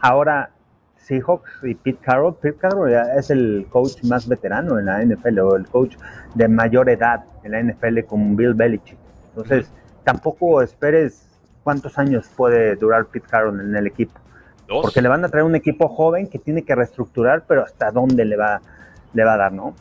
Ahora, 0.00 0.50
Seahawks 0.96 1.50
y 1.62 1.74
Pete 1.74 1.98
Carroll. 2.02 2.34
Pete 2.36 2.58
Carroll 2.58 2.92
es 3.16 3.30
el 3.30 3.66
coach 3.70 4.02
más 4.04 4.26
veterano 4.26 4.78
en 4.78 4.86
la 4.86 5.04
NFL 5.04 5.38
o 5.40 5.56
el 5.56 5.66
coach 5.66 5.96
de 6.34 6.48
mayor 6.48 6.88
edad 6.88 7.24
en 7.44 7.52
la 7.52 7.62
NFL 7.62 8.00
con 8.06 8.36
Bill 8.36 8.54
Belichick. 8.54 8.98
Entonces, 9.28 9.70
tampoco 10.04 10.62
esperes 10.62 11.29
cuántos 11.62 11.98
años 11.98 12.26
puede 12.36 12.76
durar 12.76 13.06
Pete 13.06 13.26
Carroll 13.28 13.60
en 13.60 13.76
el 13.76 13.86
equipo. 13.86 14.18
Porque 14.68 15.02
le 15.02 15.08
van 15.08 15.24
a 15.24 15.28
traer 15.28 15.44
un 15.44 15.56
equipo 15.56 15.88
joven 15.88 16.28
que 16.28 16.38
tiene 16.38 16.62
que 16.62 16.74
reestructurar, 16.74 17.44
pero 17.48 17.64
hasta 17.64 17.90
dónde 17.90 18.24
le 18.24 18.36
va, 18.36 18.60
le 19.12 19.24
va 19.24 19.34
a 19.34 19.36
dar, 19.36 19.52
¿no? 19.52 19.74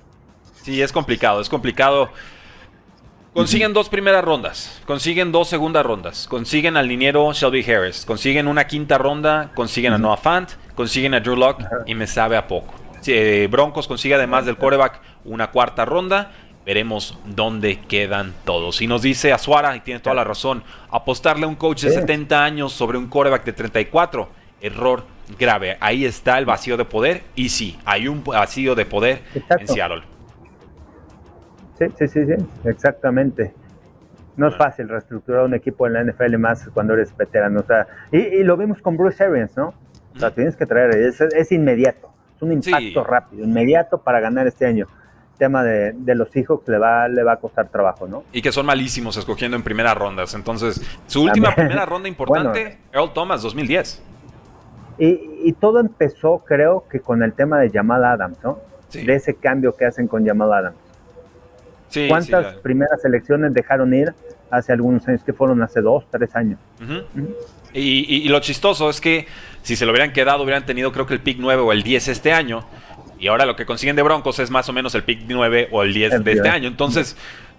Sí, 0.64 0.82
es 0.82 0.92
complicado, 0.92 1.42
es 1.42 1.48
complicado 1.48 2.10
Consiguen 3.34 3.74
dos 3.74 3.90
primeras 3.90 4.24
rondas, 4.24 4.82
consiguen 4.86 5.32
dos 5.32 5.48
segundas 5.48 5.86
rondas, 5.86 6.28
consiguen 6.28 6.78
al 6.78 6.88
liniero 6.88 7.32
Shelby 7.32 7.64
Harris, 7.64 8.04
consiguen 8.04 8.48
una 8.48 8.66
quinta 8.66 8.98
ronda, 8.98 9.52
consiguen 9.54 9.94
a 9.94 10.00
Noah 10.00 10.18
Fant, 10.18 10.50
consiguen 10.74 11.14
a 11.14 11.20
Drew 11.20 11.36
Locke 11.36 11.64
y 11.86 11.94
me 11.94 12.08
sabe 12.08 12.38
a 12.38 12.48
poco. 12.48 12.74
Eh, 13.06 13.48
Broncos 13.50 13.88
consigue 13.88 14.16
además 14.16 14.46
del 14.46 14.58
quarterback 14.58 15.00
una 15.26 15.52
cuarta 15.52 15.86
ronda. 15.86 16.32
Veremos 16.70 17.18
dónde 17.26 17.80
quedan 17.80 18.32
todos. 18.46 18.84
Y 18.84 18.86
nos 18.86 19.02
dice 19.02 19.34
Azuara, 19.34 19.76
y 19.76 19.80
tiene 19.80 20.02
toda 20.02 20.14
la 20.14 20.24
razón, 20.24 20.62
apostarle 20.92 21.46
a 21.46 21.48
un 21.48 21.56
coach 21.56 21.82
de 21.82 21.90
70 21.90 22.44
años 22.44 22.74
sobre 22.74 23.00
un 23.00 23.08
quarterback 23.08 23.44
de 23.44 23.54
34, 23.54 24.30
error 24.62 25.04
grave. 25.40 25.78
Ahí 25.80 26.06
está 26.06 26.38
el 26.38 26.46
vacío 26.46 26.78
de 26.78 26.86
poder. 26.86 27.24
Y 27.34 27.50
sí, 27.50 27.80
hay 27.86 28.08
un 28.08 28.24
vacío 28.24 28.76
de 28.76 28.86
poder 28.86 29.24
en 29.34 29.68
Seattle. 29.68 30.04
Sí, 31.80 31.86
sí, 31.98 32.08
sí, 32.08 32.26
sí, 32.28 32.46
exactamente. 32.66 33.52
No 34.38 34.50
es 34.50 34.56
fácil 34.56 34.90
reestructurar 34.90 35.46
un 35.46 35.56
equipo 35.56 35.88
en 35.88 35.94
la 35.94 36.04
NFL 36.04 36.38
más 36.38 36.70
cuando 36.72 36.94
eres 36.94 37.18
veterano. 37.18 37.62
O 37.62 37.64
sea, 37.64 37.88
y, 38.12 38.44
lo 38.44 38.56
vimos 38.58 38.80
con 38.84 38.96
Bruce 38.96 39.24
Arians, 39.24 39.58
¿no? 39.58 39.74
O 40.16 40.20
sea, 40.20 40.30
tienes 40.30 40.56
que 40.56 40.68
traer, 40.68 40.92
es, 40.92 41.52
inmediato, 41.52 42.14
es 42.36 42.44
un 42.44 42.52
impacto 42.52 43.04
rápido, 43.04 43.44
inmediato 43.44 44.04
para 44.04 44.20
ganar 44.20 44.46
este 44.46 44.68
año. 44.68 44.88
Tema 45.40 45.64
de, 45.64 45.96
los 46.14 46.36
hijos 46.36 46.60
le 46.68 46.78
va, 46.78 47.08
le 47.08 47.24
va 47.24 47.34
a 47.34 47.38
costar 47.38 47.70
trabajo, 47.70 48.08
¿no? 48.08 48.24
Y 48.32 48.44
que 48.44 48.52
son 48.52 48.68
malísimos 48.68 49.18
escogiendo 49.18 49.58
en 49.58 49.64
primeras 49.64 49.98
rondas. 49.98 50.36
Entonces, 50.36 50.82
su 51.08 51.24
última 51.24 51.56
primera 51.56 51.86
ronda 51.86 52.08
importante, 52.10 52.78
Earl 52.94 53.12
Thomas, 53.14 53.42
2010. 53.42 54.04
Y, 55.00 55.20
y, 55.46 55.54
todo 55.54 55.80
empezó, 55.80 56.44
creo, 56.46 56.84
que 56.92 57.00
con 57.00 57.24
el 57.24 57.34
tema 57.34 57.58
de 57.58 57.72
Jamal 57.72 58.04
Adams, 58.04 58.38
¿no? 58.44 58.60
De 58.92 59.16
ese 59.16 59.36
cambio 59.36 59.76
que 59.76 59.86
hacen 59.86 60.08
con 60.08 60.26
Jamal 60.26 60.52
Adams. 60.52 60.78
¿Cuántas 62.08 62.56
primeras 62.56 63.04
elecciones 63.04 63.54
dejaron 63.54 63.94
ir 63.94 64.14
hace 64.52 64.74
algunos 64.74 65.08
años? 65.08 65.24
Que 65.24 65.34
fueron 65.34 65.62
hace 65.64 65.82
dos, 65.82 66.06
tres 66.12 66.36
años. 66.36 66.60
y, 67.74 68.28
lo 68.30 68.40
chistoso 68.40 68.90
es 68.90 69.02
que 69.02 69.26
si 69.64 69.76
se 69.76 69.86
lo 69.86 69.92
hubieran 69.92 70.14
quedado, 70.14 70.44
hubieran 70.44 70.66
tenido 70.66 70.92
creo 70.92 71.06
que 71.06 71.14
el 71.14 71.22
pick 71.22 71.38
9 71.40 71.62
o 71.62 71.72
el 71.72 71.84
10 71.84 72.08
este 72.10 72.32
año. 72.32 72.66
Y 73.20 73.28
ahora 73.28 73.46
lo 73.46 73.56
que 73.56 73.66
consiguen 73.66 73.96
de 73.96 74.02
Broncos 74.02 74.40
es 74.40 74.50
más 74.50 74.70
o 74.70 74.74
menos 74.74 74.96
el 74.96 75.04
pick 75.04 75.24
9 75.28 75.68
o 75.72 75.84
el 75.84 75.94
10 75.94 76.24
de 76.24 76.32
este 76.32 76.50
año. 76.50 76.68
Entonces, 76.68 77.18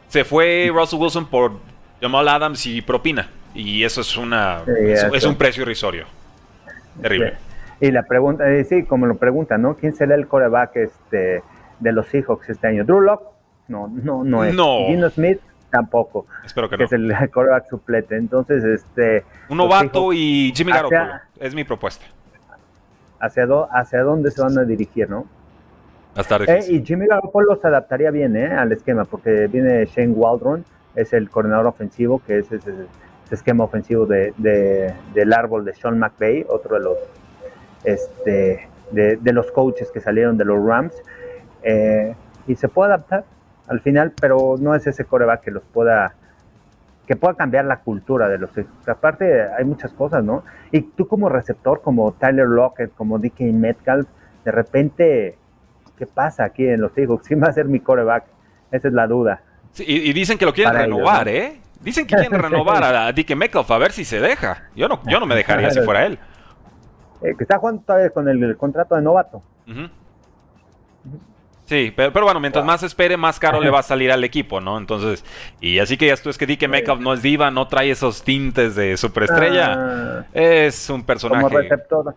se 0.09 0.25
fue 0.25 0.71
Russell 0.73 0.99
Wilson 0.99 1.27
por 1.27 1.53
Jamal 2.01 2.29
Adams 2.29 2.67
y 2.67 2.81
propina. 2.81 3.29
Y 3.55 3.85
eso 3.85 4.01
es 4.01 4.17
una 4.17 4.63
es, 5.13 5.25
un 5.25 5.37
precio 5.37 5.63
irrisorio. 5.63 6.07
Terrible. 7.03 7.35
Y 7.81 7.91
la 7.91 8.05
pregunta, 8.05 8.51
eh, 8.51 8.65
sí, 8.65 8.85
como 8.85 9.07
lo 9.07 9.17
preguntan, 9.17 9.63
¿no? 9.63 9.77
¿Quién 9.77 9.95
será 9.95 10.15
el 10.15 10.27
coreback 10.29 10.77
este, 10.77 11.43
de 11.79 11.93
los 11.93 12.07
Seahawks 12.09 12.49
este 12.49 12.67
año? 12.67 12.85
¿Drew 12.85 13.01
Locke? 13.01 13.25
No, 13.69 13.89
no, 13.89 14.25
no 14.25 14.45
es. 14.45 14.55
No. 14.55 14.87
Gino 14.87 15.11
Smith 15.11 15.41
tampoco. 15.71 16.27
Espero 16.45 16.69
que, 16.69 16.77
no. 16.77 16.85
es 16.85 16.93
el 16.93 17.13
coreback 17.33 17.69
suplete. 17.69 18.17
Entonces, 18.17 18.65
este. 18.65 19.25
Un 19.49 19.59
novato 19.59 20.13
y 20.13 20.53
Jimmy 20.55 20.73
Garoppolo. 20.73 21.21
Es 21.39 21.55
mi 21.55 21.65
propuesta. 21.65 22.05
Hacia, 23.19 23.47
hacia 23.73 24.03
dónde 24.03 24.31
se 24.31 24.41
van 24.43 24.59
a 24.59 24.65
dirigir, 24.65 25.09
¿no? 25.09 25.27
Eh, 26.17 26.65
y 26.69 26.85
Jimmy 26.85 27.07
Garoppolo 27.07 27.57
se 27.57 27.69
adaptaría 27.69 28.11
bien 28.11 28.37
¿eh? 28.37 28.53
al 28.53 28.73
esquema, 28.73 29.05
porque 29.05 29.47
viene 29.47 29.87
Shane 29.87 30.13
Waldron, 30.13 30.65
es 30.97 31.13
el 31.13 31.31
coordinador 31.31 31.67
ofensivo, 31.67 32.21
que 32.27 32.39
es 32.39 32.51
ese, 32.51 32.73
esquema 33.31 33.63
ofensivo 33.63 34.07
de, 34.07 34.35
del 35.15 35.33
árbol 35.33 35.65
de 35.65 35.73
Sean 35.75 36.01
McVay, 36.01 36.45
otro 36.49 36.75
de 36.75 36.83
los, 36.83 36.99
este, 37.85 38.69
de, 38.91 39.33
los 39.33 39.53
coaches 39.53 39.89
que 39.93 40.01
salieron 40.01 40.37
de 40.37 40.45
los 40.45 40.65
Rams. 40.65 41.01
Eh, 41.63 42.13
y 42.49 42.57
se 42.57 42.69
puede 42.69 42.93
adaptar 42.93 43.25
al 43.69 43.81
final, 43.81 44.13
pero 44.21 44.57
no 44.59 44.75
es 44.75 44.85
ese 44.89 45.05
coreback 45.05 45.43
que 45.43 45.51
los 45.53 45.63
pueda 45.63 46.15
que 47.07 47.17
pueda 47.17 47.35
cambiar 47.35 47.65
la 47.65 47.81
cultura 47.81 48.29
de 48.29 48.39
los 48.39 48.51
Aparte, 48.87 49.43
hay 49.43 49.65
muchas 49.65 49.93
cosas, 49.93 50.23
¿no? 50.23 50.45
Y 50.71 50.83
tú 50.83 51.09
como 51.09 51.29
receptor, 51.29 51.83
como 51.83 52.13
Tyler 52.13 52.47
Lockett, 52.47 52.95
como 52.95 53.19
DK 53.19 53.41
Metcalf, 53.53 54.07
de 54.45 54.53
repente 54.53 55.37
¿qué 56.01 56.07
pasa 56.07 56.45
aquí 56.45 56.67
en 56.67 56.81
los 56.81 56.93
Seahawks? 56.93 57.29
¿Quién 57.29 57.43
va 57.43 57.49
a 57.49 57.53
ser 57.53 57.67
mi 57.67 57.79
coreback? 57.79 58.25
Esa 58.73 58.89
es 58.89 58.95
la 58.95 59.07
duda. 59.07 59.43
y, 59.79 60.13
dicen 60.15 60.39
que 60.39 60.47
lo 60.47 60.55
quieren 60.55 60.75
renovar, 60.75 61.29
¿eh? 61.29 61.61
Dicen 61.83 62.07
que 62.07 62.17
quieren 62.17 62.41
renovar 62.43 62.83
a 62.83 63.13
Dick 63.13 63.37
Metcalf 63.37 63.71
a 63.71 63.77
ver 63.77 63.93
si 63.93 64.07
se 64.07 64.19
deja. 64.19 64.71
Yo 64.75 64.89
no, 64.89 65.03
yo 65.07 65.21
no 65.21 65.27
me 65.27 65.35
dejaría 65.35 65.71
si 65.71 65.81
fuera 65.83 66.07
él. 66.07 66.19
Eh, 67.23 67.35
que 67.37 67.45
está 67.45 67.59
jugando 67.59 67.83
todavía 67.83 68.09
con 68.09 68.27
el, 68.31 68.57
contrato 68.57 68.95
de 68.95 69.03
novato. 69.03 69.43
Sí, 71.67 71.93
pero, 71.95 72.15
pero, 72.15 72.25
bueno, 72.25 72.41
mientras 72.41 72.65
más 72.65 72.83
espere, 72.83 73.19
más 73.19 73.39
caro 73.39 73.61
le 73.61 73.69
va 73.69 73.81
a 73.81 73.83
salir 73.83 74.11
al 74.11 74.25
equipo, 74.25 74.59
¿no? 74.63 74.79
Entonces, 74.79 75.23
y 75.61 75.81
así 75.81 75.99
que 75.99 76.07
ya 76.07 76.17
tú 76.17 76.31
es 76.31 76.39
que 76.39 76.47
Dick 76.47 76.67
Metcalf 76.67 76.99
no 76.99 77.13
es 77.13 77.21
diva, 77.21 77.51
no 77.51 77.69
trae 77.69 77.91
esos 77.91 78.23
tintes 78.23 78.75
de 78.75 78.97
superestrella. 78.97 79.75
Ah. 79.77 80.25
es 80.33 80.89
un 80.89 81.05
personaje. 81.05 81.43
Como 81.43 81.59
receptor. 81.59 82.15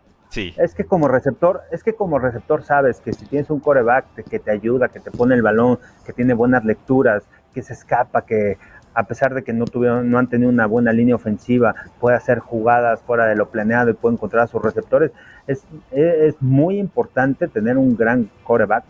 Es 0.58 0.74
que 0.74 0.86
como 0.86 1.08
receptor, 1.08 1.62
es 1.72 1.84
que 1.84 1.94
como 1.94 2.18
receptor 2.20 2.63
sabes 2.63 3.00
que 3.00 3.13
si 3.13 3.25
tienes 3.25 3.50
un 3.50 3.60
coreback 3.60 4.06
que 4.30 4.40
te 4.40 4.52
ayuda, 4.52 4.90
que 4.90 5.00
te 5.00 5.12
pone 5.12 5.36
el 5.36 5.42
balón, 5.42 5.80
que 6.06 6.13
tiene 6.13 6.34
buenas 6.34 6.66
lecturas, 6.66 7.24
que 7.54 7.62
se 7.62 7.74
escapa, 7.74 8.25
que 8.25 8.58
a 8.96 9.04
pesar 9.04 9.34
de 9.34 9.44
que 9.44 9.54
no 9.54 9.66
tuvieron, 9.66 10.10
no 10.10 10.20
han 10.20 10.28
tenido 10.28 10.50
una 10.50 10.66
buena 10.66 10.92
línea 10.92 11.16
ofensiva, 11.16 11.75
puede 12.00 12.16
hacer 12.16 12.40
jugadas 12.40 13.02
fuera 13.02 13.25
de 13.25 13.36
lo 13.36 13.50
planeado 13.50 13.90
y 13.90 13.94
puede 13.94 14.16
encontrar 14.16 14.44
a 14.44 14.48
sus 14.48 14.62
receptores. 14.62 15.12
Es, 15.48 15.63
es 15.92 16.36
muy 16.42 16.78
importante 16.78 17.48
tener 17.48 17.78
un 17.78 17.96
gran 17.96 18.30
coreback 18.44 18.86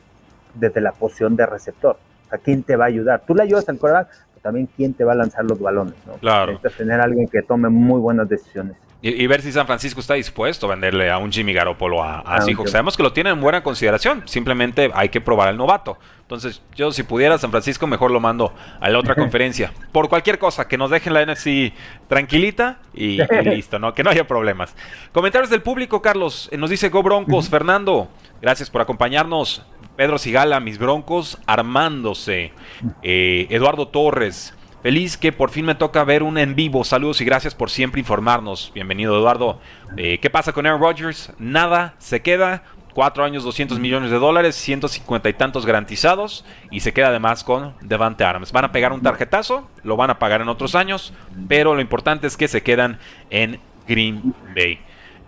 desde 0.53 0.81
la 0.81 0.91
posición 0.91 1.35
de 1.35 1.45
receptor. 1.45 1.97
O 2.25 2.29
sea, 2.29 2.39
¿quién 2.39 2.63
te 2.63 2.75
va 2.75 2.85
a 2.85 2.87
ayudar? 2.87 3.23
Tú 3.25 3.33
le 3.35 3.43
ayudas 3.43 3.67
al 3.69 3.77
coreback, 3.77 4.07
pero 4.09 4.41
también 4.41 4.67
quién 4.75 4.93
te 4.93 5.03
va 5.03 5.13
a 5.13 5.15
lanzar 5.15 5.45
los 5.45 5.59
balones. 5.59 5.95
¿no? 6.05 6.13
Claro. 6.13 6.59
tener 6.77 6.99
alguien 6.99 7.27
que 7.27 7.41
tome 7.41 7.69
muy 7.69 7.99
buenas 7.99 8.27
decisiones. 8.27 8.75
Y, 9.05 9.27
ver 9.27 9.41
si 9.41 9.51
San 9.51 9.67
Francisco 9.67 9.99
está 9.99 10.13
dispuesto 10.13 10.65
a 10.65 10.69
venderle 10.69 11.11
a 11.11 11.17
un 11.17 11.29
Jimmy 11.29 11.51
Garoppolo 11.51 12.01
a, 12.01 12.19
a 12.19 12.37
ah, 12.37 12.41
Sabemos 12.67 12.95
que 12.95 13.03
lo 13.03 13.11
tienen 13.11 13.33
en 13.33 13.41
buena 13.41 13.61
consideración, 13.61 14.23
simplemente 14.25 14.91
hay 14.93 15.09
que 15.09 15.19
probar 15.19 15.49
al 15.49 15.57
novato. 15.57 15.97
Entonces, 16.21 16.61
yo 16.73 16.89
si 16.93 17.03
pudiera 17.03 17.37
San 17.37 17.51
Francisco, 17.51 17.85
mejor 17.85 18.11
lo 18.11 18.21
mando 18.21 18.53
a 18.79 18.89
la 18.89 18.97
otra 18.97 19.13
conferencia. 19.17 19.73
Por 19.91 20.07
cualquier 20.07 20.39
cosa, 20.39 20.69
que 20.69 20.77
nos 20.77 20.89
dejen 20.89 21.13
la 21.13 21.25
NFC 21.25 21.73
tranquilita 22.07 22.79
y, 22.93 23.19
listo, 23.43 23.77
¿no? 23.77 23.93
Que 23.93 24.03
no 24.03 24.09
haya 24.09 24.25
problemas. 24.25 24.73
Comentarios 25.11 25.49
del 25.49 25.61
público, 25.61 26.01
Carlos. 26.01 26.47
Eh, 26.53 26.57
nos 26.57 26.69
dice 26.69 26.87
Go 26.87 27.03
Broncos, 27.03 27.49
Fernando. 27.49 28.07
Gracias 28.41 28.69
por 28.69 28.79
acompañarnos. 28.79 29.65
Pedro 29.97 30.17
Sigala, 30.17 30.61
mis 30.61 30.77
broncos 30.77 31.37
armándose. 31.45 32.53
Eh, 33.01 33.47
Eduardo 33.49 33.89
Torres. 33.89 34.53
Feliz 34.83 35.15
que 35.15 35.31
por 35.31 35.49
fin 35.49 35.63
me 35.63 35.75
toca 35.75 36.03
ver 36.03 36.23
un 36.23 36.37
en 36.37 36.55
vivo. 36.55 36.83
Saludos 36.83 37.21
y 37.21 37.25
gracias 37.25 37.55
por 37.55 37.69
siempre 37.69 38.01
informarnos. 38.01 38.69
Bienvenido, 38.75 39.17
Eduardo. 39.17 39.61
Eh, 39.95 40.19
¿Qué 40.19 40.29
pasa 40.29 40.51
con 40.51 40.65
Aaron 40.65 40.81
Rodgers? 40.81 41.31
Nada, 41.39 41.95
se 41.99 42.21
queda. 42.21 42.63
Cuatro 42.93 43.23
años, 43.23 43.45
200 43.45 43.79
millones 43.79 44.11
de 44.11 44.19
dólares, 44.19 44.55
150 44.57 45.29
y 45.29 45.33
tantos 45.33 45.65
garantizados. 45.65 46.43
Y 46.69 46.81
se 46.81 46.91
queda 46.91 47.07
además 47.07 47.45
con 47.45 47.73
Devante 47.79 48.25
Adams. 48.25 48.51
Van 48.51 48.65
a 48.65 48.73
pegar 48.73 48.91
un 48.91 49.01
tarjetazo, 49.01 49.69
lo 49.83 49.95
van 49.95 50.09
a 50.09 50.19
pagar 50.19 50.41
en 50.41 50.49
otros 50.49 50.75
años. 50.75 51.13
Pero 51.47 51.75
lo 51.75 51.79
importante 51.79 52.27
es 52.27 52.35
que 52.35 52.49
se 52.49 52.61
quedan 52.61 52.99
en 53.29 53.61
Green 53.87 54.35
Bay. 54.53 54.79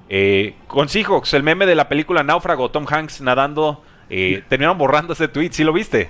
Eh, 0.10 0.56
con 0.68 0.90
Seahawks, 0.90 1.34
el 1.34 1.44
meme 1.44 1.66
de 1.66 1.76
la 1.76 1.88
película 1.88 2.24
Náufrago, 2.24 2.72
Tom 2.72 2.86
Hanks 2.90 3.22
nadando. 3.22 3.82
Eh, 4.10 4.44
terminaron 4.50 4.78
borrando 4.78 5.14
ese 5.14 5.30
tweet, 5.30 5.52
¿sí 5.54 5.64
lo 5.64 5.72
viste? 5.72 6.10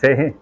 Sí. 0.00 0.36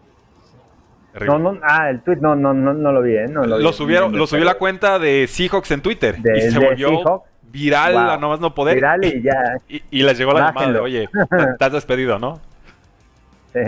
No, 1.20 1.38
no, 1.38 1.60
ah, 1.62 1.90
el 1.90 2.00
tweet 2.02 2.16
no, 2.16 2.34
no, 2.34 2.52
no, 2.52 2.74
no 2.74 2.92
lo 2.92 3.00
vi, 3.00 3.16
¿eh? 3.16 3.28
No 3.28 3.44
lo, 3.44 3.72
subieron, 3.72 4.16
lo 4.16 4.26
subió 4.26 4.44
la 4.44 4.54
cuenta 4.54 4.98
de 4.98 5.26
Seahawks 5.28 5.70
en 5.70 5.80
Twitter 5.80 6.16
y 6.36 6.40
se 6.50 6.58
volvió 6.58 7.22
viral 7.42 7.96
a 7.96 8.16
nomás 8.16 8.40
no 8.40 8.52
poder. 8.52 8.74
Viral 8.74 9.04
y 9.04 9.22
ya. 9.22 9.56
Y, 9.90 10.02
les 10.02 10.18
llegó 10.18 10.32
la 10.32 10.46
llamada 10.46 10.72
de, 10.72 10.78
oye, 10.80 11.08
estás 11.52 11.72
despedido, 11.72 12.18
¿no? 12.18 12.40
Sí. 13.52 13.60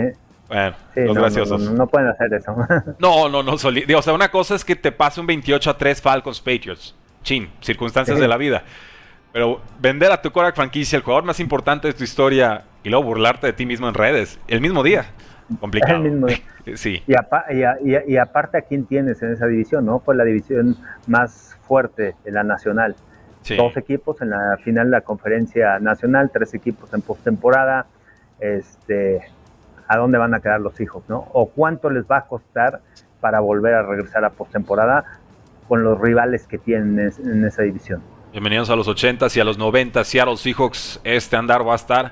Bueno, 0.49 0.75
los 0.95 1.15
no, 1.15 1.21
graciosos. 1.21 1.61
No, 1.71 1.87
pueden 1.87 2.09
hacer 2.09 2.33
eso. 2.33 2.55
no, 2.99 3.29
no, 3.29 3.43
no. 3.43 3.53
o 3.53 3.57
sea, 4.01 4.13
una 4.13 4.29
cosa 4.29 4.55
es 4.55 4.63
que 4.63 4.75
te 4.75 4.91
pase 4.91 5.19
un 5.19 5.27
28 5.27 5.69
a 5.69 5.77
3 5.77 6.01
Falcons 6.01 6.39
Patriots. 6.39 6.95
Chin, 7.23 7.49
circunstancias 7.61 8.19
de 8.19 8.27
la 8.27 8.37
vida. 8.37 8.63
Pero 9.33 9.61
vender 9.79 10.11
a 10.11 10.21
tu 10.21 10.31
Korak 10.31 10.55
franquicia, 10.55 10.97
el 10.97 11.03
jugador 11.03 11.25
más 11.25 11.39
importante 11.39 11.87
de 11.87 11.93
tu 11.93 12.03
historia, 12.03 12.63
y 12.83 12.89
luego 12.89 13.05
burlarte 13.05 13.47
de 13.47 13.53
ti 13.53 13.65
mismo 13.65 13.87
en 13.89 13.93
redes, 13.93 14.39
el 14.47 14.61
mismo 14.61 14.83
día. 14.83 15.07
Complicado. 15.59 16.03
sí. 16.75 17.03
Y, 17.07 18.17
aparte, 18.17 18.57
¿a 18.57 18.61
quién 18.61 18.85
tienes 18.85 19.21
en 19.21 19.33
esa 19.33 19.47
división? 19.47 19.85
¿no? 19.85 19.99
Fue 19.99 20.15
la 20.15 20.23
división 20.23 20.75
más 21.07 21.57
fuerte 21.67 22.15
en 22.25 22.33
la 22.33 22.43
nacional. 22.43 22.95
Dos 23.55 23.77
equipos 23.77 24.21
en 24.21 24.31
la 24.31 24.57
final 24.61 24.87
de 24.87 24.91
la 24.91 25.01
conferencia 25.01 25.79
nacional, 25.79 26.31
tres 26.33 26.53
equipos 26.53 26.93
en 26.93 27.01
postemporada. 27.01 27.85
Este, 28.39 29.21
¿A 29.87 29.95
dónde 29.95 30.17
van 30.17 30.33
a 30.33 30.41
quedar 30.41 30.59
los 30.59 30.81
hijos? 30.81 31.03
¿no? 31.07 31.29
¿O 31.31 31.49
cuánto 31.49 31.89
les 31.89 32.03
va 32.03 32.17
a 32.17 32.25
costar 32.25 32.81
para 33.21 33.39
volver 33.39 33.73
a 33.73 33.83
regresar 33.83 34.25
a 34.25 34.31
postemporada 34.31 35.05
con 35.69 35.83
los 35.83 35.99
rivales 35.99 36.45
que 36.45 36.57
tienen 36.57 36.99
en 36.99 37.45
esa 37.45 37.61
división? 37.63 38.01
Bienvenidos 38.33 38.69
a 38.69 38.75
los 38.75 38.89
80 38.89 39.27
y 39.33 39.39
a 39.39 39.45
los 39.45 39.57
90. 39.57 40.03
Seattle 40.03 40.35
Seahawks, 40.35 40.99
este 41.05 41.37
andar 41.37 41.65
va 41.65 41.73
a 41.73 41.77
estar 41.77 42.11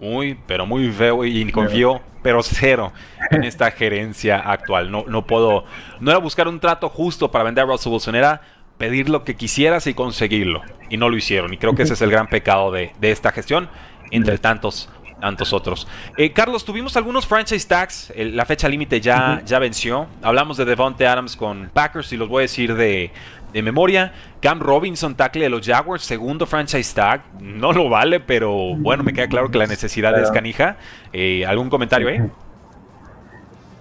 muy, 0.00 0.38
pero 0.46 0.66
muy 0.66 0.90
feo 0.90 1.24
y 1.24 1.50
confío, 1.50 2.00
pero 2.22 2.42
cero 2.42 2.92
en 3.30 3.44
esta 3.44 3.70
gerencia 3.70 4.38
actual. 4.38 4.90
No, 4.90 5.04
no 5.06 5.26
puedo, 5.26 5.64
no 6.00 6.10
era 6.10 6.18
buscar 6.18 6.48
un 6.48 6.60
trato 6.60 6.88
justo 6.88 7.30
para 7.30 7.44
vender 7.44 7.64
a 7.64 7.66
Russell 7.66 7.92
Wilson, 7.92 8.14
era 8.14 8.40
pedir 8.78 9.08
lo 9.08 9.24
que 9.24 9.36
quisieras 9.36 9.86
y 9.86 9.94
conseguirlo. 9.94 10.62
Y 10.90 10.96
no 10.96 11.08
lo 11.08 11.16
hicieron. 11.16 11.52
Y 11.52 11.58
creo 11.58 11.74
que 11.74 11.82
ese 11.82 11.94
es 11.94 12.02
el 12.02 12.10
gran 12.10 12.28
pecado 12.28 12.70
de, 12.70 12.92
esta 13.00 13.32
gestión, 13.32 13.68
entre 14.10 14.38
tantos 14.38 14.88
tantos 15.20 15.54
otros. 15.54 15.88
Eh, 16.18 16.32
Carlos, 16.32 16.66
tuvimos 16.66 16.98
algunos 16.98 17.26
franchise 17.26 17.66
tags. 17.66 18.12
la 18.14 18.44
fecha 18.44 18.68
límite 18.68 19.00
ya, 19.00 19.40
ya 19.46 19.58
venció. 19.58 20.06
Hablamos 20.22 20.58
de 20.58 20.66
Devonte 20.66 21.06
Adams 21.06 21.34
con 21.34 21.70
Packers 21.72 22.12
y 22.12 22.18
los 22.18 22.28
voy 22.28 22.40
a 22.40 22.42
decir 22.42 22.74
de, 22.74 23.10
de 23.54 23.62
memoria. 23.62 24.12
Cam 24.40 24.60
Robinson, 24.60 25.14
tackle 25.14 25.44
de 25.44 25.48
los 25.48 25.66
Jaguars, 25.66 26.02
segundo 26.02 26.44
franchise 26.44 26.92
tag. 26.94 27.22
No 27.40 27.72
lo 27.72 27.88
vale, 27.88 28.20
pero 28.20 28.74
bueno, 28.76 29.04
me 29.04 29.14
queda 29.14 29.28
claro 29.28 29.50
que 29.50 29.58
la 29.58 29.66
necesidad 29.66 30.20
es 30.20 30.30
canija. 30.30 30.76
Eh, 31.12 31.46
¿Algún 31.46 31.70
comentario 31.70 32.08
ahí? 32.08 32.18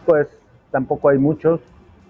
Pues 0.05 0.27
tampoco 0.69 1.07
hay 1.07 1.17
muchos. 1.17 1.61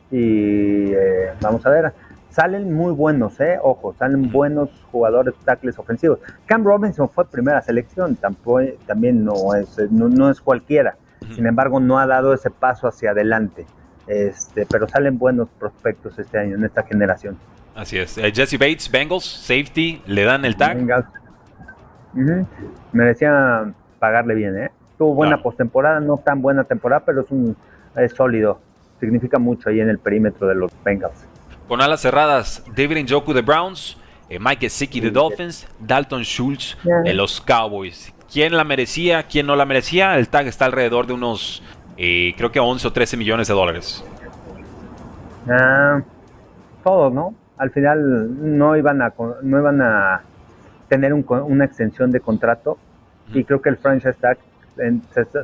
Y 0.10 0.92
eh, 0.92 1.32
vamos 1.42 1.64
a 1.64 1.70
ver. 1.70 1.94
Salen 2.32 2.74
muy 2.74 2.92
buenos, 2.92 3.40
¿eh? 3.40 3.60
Ojo, 3.62 3.94
salen 4.00 4.32
buenos 4.32 4.72
jugadores 4.92 5.36
tackles 5.46 5.78
ofensivos. 5.78 6.18
Cam 6.48 6.64
Robinson 6.64 7.08
fue 7.08 7.30
primera 7.30 7.62
selección, 7.62 8.16
tampoco, 8.16 8.62
también 8.88 9.24
no 9.24 9.54
es, 9.54 9.78
no, 9.92 10.32
es 10.32 10.42
cualquiera. 10.42 10.98
Sin 11.36 11.46
embargo, 11.46 11.80
no 11.80 12.00
ha 12.00 12.08
dado 12.08 12.34
ese 12.34 12.50
paso 12.50 12.88
hacia 12.88 13.12
adelante. 13.12 13.68
Este, 14.08 14.66
pero 14.66 14.88
salen 14.88 15.20
buenos 15.20 15.50
prospectos 15.60 16.18
este 16.18 16.40
año 16.40 16.56
en 16.56 16.64
esta 16.64 16.82
generación. 16.82 17.38
Así 17.76 17.98
es. 17.98 18.18
Eh, 18.18 18.32
Jesse 18.34 18.58
Bates, 18.58 18.90
Bengals, 18.90 19.26
safety, 19.26 20.02
le 20.06 20.24
dan 20.24 20.46
el 20.46 20.56
tag. 20.56 20.78
Merecía 22.92 23.74
pagarle 24.00 24.36
bien, 24.36 24.58
¿eh? 24.58 24.72
Tuvo 24.98 25.16
buena 25.16 25.42
postemporada, 25.42 26.00
no 26.00 26.18
tan 26.18 26.42
buena 26.42 26.64
temporada, 26.64 27.04
pero 27.06 27.22
es 27.22 27.32
un 27.32 27.56
sólido. 28.16 28.60
Significa 29.00 29.40
mucho 29.40 29.70
ahí 29.70 29.80
en 29.80 29.90
el 29.90 29.98
perímetro 29.98 30.48
de 30.48 30.56
los 30.56 30.72
Bengals. 30.84 31.28
Con 31.68 31.82
alas 31.82 32.02
cerradas, 32.02 32.64
David 32.76 33.04
Njoku 33.04 33.34
de 33.34 33.42
Browns, 33.42 33.98
eh, 34.30 34.38
Mike 34.40 34.62
Gesicki 34.62 35.00
de 35.00 35.12
Dolphins, 35.12 35.68
Dalton 35.80 36.24
Schultz 36.24 36.78
de 37.04 37.14
los 37.14 37.42
Cowboys. 37.42 38.14
¿Quién 38.32 38.56
la 38.56 38.64
merecía? 38.64 39.24
¿Quién 39.24 39.48
no 39.48 39.56
la 39.56 39.66
merecía? 39.66 40.18
El 40.18 40.30
tag 40.30 40.48
está 40.48 40.66
alrededor 40.66 41.08
de 41.08 41.14
unos, 41.14 41.64
eh, 41.98 42.34
creo 42.38 42.52
que 42.52 42.60
11 42.60 42.88
o 42.88 42.94
13 42.94 43.18
millones 43.18 43.48
de 43.48 43.54
dólares. 43.54 44.04
Ah, 45.50 46.02
todos, 46.84 47.14
¿no? 47.14 47.34
Al 47.58 47.72
final 47.72 48.58
no 48.58 48.76
iban 48.76 49.02
a, 49.02 49.14
no 49.42 49.60
iban 49.60 49.82
a 49.82 50.22
tener 50.88 51.14
una 51.14 51.66
extensión 51.66 52.12
de 52.12 52.20
contrato 52.20 52.78
y 53.34 53.44
creo 53.44 53.62
que 53.62 53.70
el 53.70 53.78
franchise 53.78 54.14
tag 54.20 54.38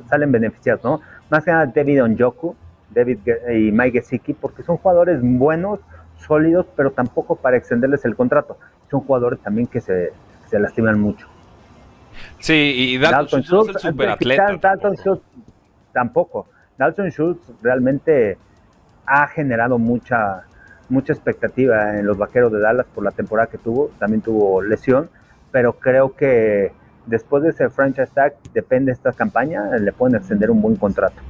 salen 0.10 0.32
beneficiados, 0.32 0.84
¿no? 0.84 1.02
Más 1.30 1.44
que 1.44 1.52
nada 1.52 1.68
David 1.68 2.04
Onjoku, 2.04 2.56
David 2.90 3.20
y 3.54 3.72
Mike 3.72 4.02
Gesicki, 4.02 4.34
porque 4.34 4.64
son 4.64 4.78
jugadores 4.78 5.20
buenos, 5.22 5.80
sólidos, 6.18 6.66
pero 6.76 6.92
tampoco 6.92 7.36
para 7.36 7.58
extenderles 7.58 8.04
el 8.06 8.16
contrato. 8.16 8.58
Son 8.90 9.02
jugadores 9.02 9.40
también 9.40 9.68
que 9.68 9.82
se, 9.82 10.12
lastiman 10.52 11.00
mucho. 11.00 11.28
Sí, 12.40 12.54
y 12.54 12.98
Dalton, 12.98 13.44
Schultz, 13.44 13.70
es 13.70 13.86
el 13.86 13.92
superatleta. 13.92 14.58
Dalton 14.60 14.96
Schultz 14.98 15.24
tampoco. 15.94 16.48
Dalton 16.78 17.10
Schultz 17.12 17.42
realmente 17.62 18.38
ha 19.06 19.28
generado 19.28 19.78
mucha 19.78 20.44
mucha 20.90 21.14
expectativa 21.14 21.98
en 21.98 22.06
los 22.06 22.18
vaqueros 22.18 22.52
de 22.52 22.60
Dallas 22.60 22.86
por 22.94 23.04
la 23.04 23.12
temporada 23.12 23.50
que 23.50 23.58
tuvo. 23.58 23.92
También 24.00 24.22
tuvo 24.22 24.62
lesión, 24.62 25.10
pero 25.52 25.74
creo 25.74 26.16
que 26.16 26.72
después 27.06 27.44
de 27.44 27.50
ese 27.50 27.70
franchise 27.70 28.12
tag, 28.14 28.34
depende 28.54 28.92
de 28.92 28.94
esta 28.94 29.12
campaña, 29.14 29.78
le 29.78 29.92
pueden 29.92 30.16
extender 30.16 30.52
un 30.52 30.62
buen 30.62 30.76
contrato. 30.76 31.22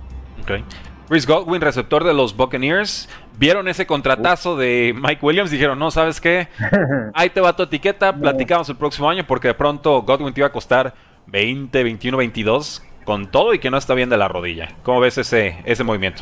Okay. 0.44 0.64
Chris 1.08 1.26
Godwin, 1.26 1.62
receptor 1.62 2.04
de 2.04 2.14
los 2.14 2.38
Buccaneers, 2.38 3.10
vieron 3.38 3.68
ese 3.68 3.88
contratazo 3.88 4.56
de 4.56 4.94
Mike 4.96 5.26
Williams, 5.26 5.50
dijeron, 5.50 5.80
no, 5.80 5.90
¿sabes 5.90 6.22
qué? 6.22 6.48
Ahí 7.16 7.32
te 7.32 7.42
va 7.42 7.56
tu 7.56 7.64
etiqueta, 7.64 8.16
platicamos 8.16 8.70
el 8.70 8.76
próximo 8.76 9.10
año 9.10 9.24
porque 9.26 9.48
de 9.48 9.54
pronto 9.56 10.04
Godwin 10.04 10.34
te 10.34 10.42
iba 10.42 10.48
a 10.48 10.52
costar 10.52 10.94
20, 11.28 11.84
21, 11.84 12.18
22 12.18 12.84
con 13.06 13.32
todo 13.32 13.56
y 13.56 13.60
que 13.60 13.72
no 13.72 13.78
está 13.78 13.96
bien 13.96 14.10
de 14.10 14.18
la 14.18 14.28
rodilla. 14.28 14.68
¿Cómo 14.84 15.00
ves 15.00 15.18
ese, 15.18 15.58
ese 15.66 15.84
movimiento? 15.84 16.22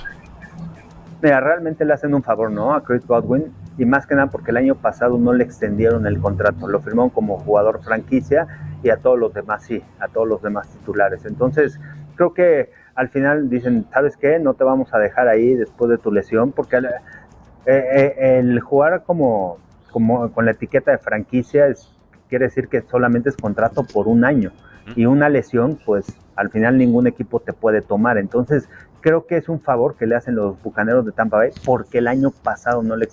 Mira, 1.22 1.40
realmente 1.40 1.84
le 1.84 1.94
hacen 1.94 2.14
un 2.14 2.22
favor, 2.22 2.52
¿no? 2.52 2.76
A 2.76 2.84
Chris 2.84 3.06
Godwin 3.06 3.52
y 3.78 3.86
más 3.86 4.06
que 4.06 4.14
nada 4.14 4.30
porque 4.30 4.52
el 4.52 4.58
año 4.58 4.76
pasado 4.76 5.18
no 5.18 5.34
le 5.34 5.44
extendieron 5.44 6.06
el 6.06 6.20
contrato, 6.20 6.68
lo 6.68 6.80
firmaron 6.80 7.10
como 7.10 7.40
jugador 7.40 7.82
franquicia 7.84 8.48
y 8.84 8.90
a 8.90 8.98
todos 8.98 9.18
los 9.18 9.34
demás 9.34 9.64
sí, 9.64 9.84
a 10.00 10.08
todos 10.08 10.28
los 10.28 10.42
demás 10.42 10.68
titulares. 10.68 11.26
Entonces, 11.26 11.80
creo 12.16 12.34
que 12.34 12.72
al 12.94 13.10
final 13.10 13.50
dicen, 13.50 13.86
¿sabes 13.92 14.16
qué? 14.18 14.40
No 14.40 14.54
te 14.54 14.64
vamos 14.64 14.94
a 14.94 15.00
dejar 15.00 15.28
ahí 15.28 15.56
después 15.56 15.90
de 15.90 15.98
tu 15.98 16.12
lesión, 16.12 16.52
porque 16.52 16.78
el, 16.78 16.86
eh, 16.86 18.16
eh, 18.18 18.60
jugar 18.60 19.04
como, 19.04 19.58
como 19.92 20.32
con 20.32 20.46
la 20.46 20.52
etiqueta 20.52 20.92
de 20.92 20.98
franquicia 21.00 21.68
es, 21.68 21.92
quiere 22.30 22.46
decir 22.46 22.68
que 22.68 22.82
solamente 22.82 23.30
es 23.30 23.38
contrato 23.38 23.84
por 23.84 24.08
un 24.08 24.24
año 24.24 24.52
y 24.96 25.06
una 25.06 25.30
lesión, 25.30 25.80
pues 25.86 26.06
al 26.38 26.50
final 26.50 26.78
ningún 26.78 27.08
equipo 27.08 27.40
te 27.42 27.52
puede 27.52 27.82
tomar. 27.82 28.18
Entonces, 28.18 28.70
creo 29.02 29.26
que 29.28 29.38
es 29.38 29.50
un 29.50 29.60
favor 29.60 29.96
que 29.96 30.08
le 30.08 30.16
hacen 30.16 30.36
los 30.36 30.62
bucaneros 30.64 31.06
de 31.06 31.12
Tampa 31.12 31.38
Bay 31.38 31.52
porque 31.66 31.98
el 31.98 32.08
año 32.08 32.32
pasado 32.32 32.84
no 32.84 32.96
le, 32.96 33.08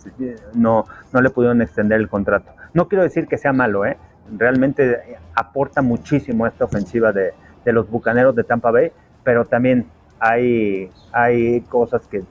no, 0.54 0.84
no 1.12 1.20
le 1.20 1.30
pudieron 1.30 1.60
extender 1.62 2.00
el 2.00 2.08
contrato. 2.08 2.52
No 2.72 2.88
quiero 2.88 3.02
decir 3.02 3.26
que 3.26 3.38
sea 3.38 3.52
malo, 3.52 3.84
¿eh? 3.84 3.96
realmente 4.36 5.18
aporta 5.34 5.82
muchísimo 5.82 6.46
esta 6.46 6.64
ofensiva 6.64 7.12
de, 7.12 7.32
de 7.64 7.72
los 7.72 7.90
bucaneros 7.90 8.34
de 8.34 8.44
Tampa 8.44 8.70
Bay, 8.70 8.92
pero 9.22 9.44
también 9.44 9.86
hay, 10.18 10.90
hay 11.12 11.60
cosas 11.62 12.06
que, 12.06 12.22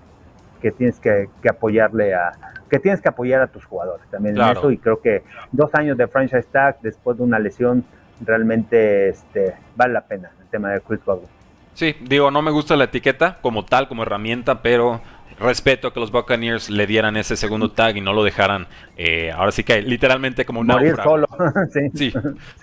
tienes 0.71 0.99
que, 0.99 1.29
apoyarle 1.49 2.13
a 2.13 2.31
que 2.69 2.79
tienes 2.79 3.01
que 3.01 3.09
apoyar 3.09 3.41
a 3.41 3.47
tus 3.47 3.65
jugadores 3.65 4.07
también 4.09 4.35
en 4.35 4.49
eso 4.49 4.71
y 4.71 4.79
creo 4.79 4.99
que 4.99 5.23
dos 5.51 5.75
años 5.75 5.95
de 5.95 6.07
franchise 6.07 6.47
tag 6.51 6.79
después 6.81 7.17
de 7.17 7.23
una 7.23 7.37
lesión 7.37 7.83
realmente 8.25 9.09
este, 9.09 9.53
vale 9.75 9.93
la 9.93 10.01
pena 10.01 10.31
el 10.39 10.47
tema 10.47 10.71
de 10.71 10.81
Chris 10.81 10.99
Godwin. 11.05 11.29
Sí, 11.73 11.95
digo, 12.01 12.29
no 12.29 12.41
me 12.41 12.51
gusta 12.51 12.75
la 12.75 12.83
etiqueta 12.85 13.39
como 13.41 13.65
tal, 13.65 13.87
como 13.87 14.03
herramienta, 14.03 14.61
pero 14.61 15.01
respeto 15.39 15.93
que 15.93 15.99
los 15.99 16.11
Buccaneers 16.11 16.69
le 16.69 16.87
dieran 16.87 17.17
ese 17.17 17.35
segundo 17.35 17.71
tag 17.71 17.97
y 17.97 18.01
no 18.01 18.13
lo 18.13 18.23
dejaran, 18.23 18.67
eh, 18.97 19.31
ahora 19.31 19.51
sí 19.51 19.63
que 19.63 19.81
literalmente 19.81 20.45
como 20.45 20.61
un 20.61 20.67
solo. 21.03 21.27
sí. 21.95 22.13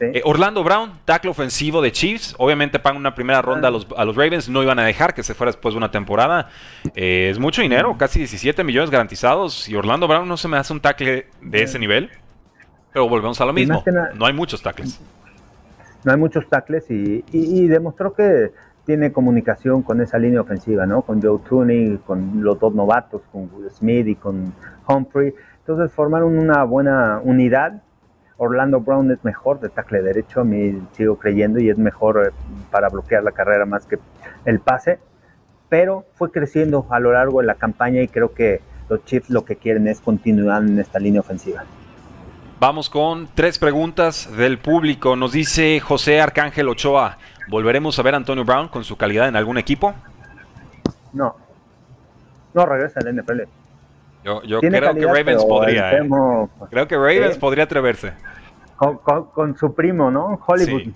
Eh, 0.01 0.23
Orlando 0.25 0.63
Brown, 0.65 0.93
tackle 1.05 1.31
ofensivo 1.31 1.83
de 1.83 1.93
Chiefs, 1.93 2.35
obviamente 2.39 2.79
pagan 2.79 2.99
una 2.99 3.15
primera 3.15 3.43
ronda 3.43 3.69
a 3.69 3.71
los, 3.71 3.87
a 3.97 4.05
los, 4.05 4.17
Ravens, 4.17 4.49
no 4.49 4.63
iban 4.63 4.79
a 4.79 4.85
dejar 4.85 5.15
que 5.15 5.23
se 5.23 5.35
fuera 5.35 5.51
después 5.51 5.75
de 5.75 5.79
una 5.79 5.91
temporada. 5.91 6.49
Eh, 6.95 7.29
es 7.31 7.39
mucho 7.39 7.63
dinero, 7.63 7.97
casi 7.99 8.21
17 8.21 8.65
millones 8.65 8.91
garantizados 8.91 9.69
y 9.69 9.77
Orlando 9.77 10.09
Brown 10.09 10.27
no 10.27 10.37
se 10.37 10.49
me 10.49 10.57
hace 10.57 10.73
un 10.73 10.81
tackle 10.81 11.27
de 11.41 11.63
ese 11.63 11.79
nivel. 11.79 12.11
Pero 12.93 13.09
volvemos 13.09 13.41
a 13.41 13.45
lo 13.45 13.53
mismo, 13.53 13.85
no 14.15 14.27
hay 14.27 14.33
muchos 14.33 14.63
tackles. 14.63 15.01
No 16.05 16.13
hay 16.13 16.19
muchos 16.19 16.49
tackles 16.49 16.91
y, 16.91 17.69
demostró 17.69 18.13
que 18.15 18.53
tiene 18.87 19.13
comunicación 19.13 19.83
con 19.83 20.01
esa 20.01 20.19
línea 20.19 20.41
ofensiva, 20.41 20.87
¿no? 20.87 21.03
Con 21.03 21.21
Joe 21.21 21.39
Tooney, 21.47 21.99
con 21.99 22.43
los 22.43 22.59
dos 22.59 22.75
novatos, 22.75 23.23
con 23.31 23.51
Smith 23.71 24.07
y 24.07 24.15
con 24.17 24.55
Humphrey. 24.89 25.35
Entonces 25.59 25.93
formaron 25.93 26.39
una 26.39 26.65
buena 26.65 27.21
unidad. 27.23 27.83
Orlando 28.39 28.81
Brown 28.81 29.11
es 29.11 29.23
mejor 29.23 29.61
de 29.61 29.69
tackle 29.69 30.01
derecho, 30.01 30.41
a 30.41 30.45
mí 30.45 30.83
sigo 30.93 31.19
creyendo, 31.19 31.61
y 31.61 31.69
es 31.69 31.77
mejor 31.77 32.27
eh, 32.27 32.31
para 32.71 32.89
bloquear 32.89 33.23
la 33.23 33.33
carrera 33.33 33.67
más 33.67 33.85
que 33.85 33.99
el 34.47 34.61
pase. 34.61 34.99
Pero 35.69 36.07
fue 36.15 36.31
creciendo 36.33 36.87
a 36.89 36.99
lo 36.99 37.13
largo 37.13 37.41
de 37.41 37.47
la 37.47 37.57
campaña 37.57 38.01
y 38.01 38.09
creo 38.09 38.33
que 38.33 38.63
los 38.89 39.05
Chiefs 39.05 39.29
lo 39.29 39.45
que 39.45 39.57
quieren 39.57 39.87
es 39.87 40.01
continuar 40.01 40.63
en 40.63 40.79
esta 40.79 40.99
línea 40.99 41.21
ofensiva. 41.21 41.65
Vamos 42.61 42.91
con 42.91 43.27
tres 43.35 43.59
preguntas 43.59 44.37
del 44.37 44.59
público. 44.59 45.17
Nos 45.17 45.33
dice 45.33 45.81
José 45.81 46.21
Arcángel 46.21 46.69
Ochoa. 46.69 47.17
¿Volveremos 47.49 47.99
a 47.99 48.03
ver 48.03 48.13
a 48.13 48.19
Antonio 48.19 48.45
Brown 48.45 48.69
con 48.69 48.85
su 48.85 48.99
calidad 48.99 49.29
en 49.29 49.37
algún 49.37 49.57
equipo? 49.57 49.95
No. 51.15 51.35
No 52.53 52.67
regresa 52.67 53.01
al 53.01 53.17
NFL. 53.17 53.41
Yo, 54.25 54.61
creo 54.61 54.95
que 54.95 55.07
Ravens 55.07 55.43
podría. 55.43 55.93
¿eh? 55.93 56.09
Creo 56.69 56.87
que 56.87 56.97
Ravens 56.97 57.39
podría 57.39 57.65
atreverse. 57.65 58.13
Con, 58.77 59.57
su 59.57 59.75
primo, 59.75 60.11
¿no? 60.11 60.39
Hollywood. 60.47 60.93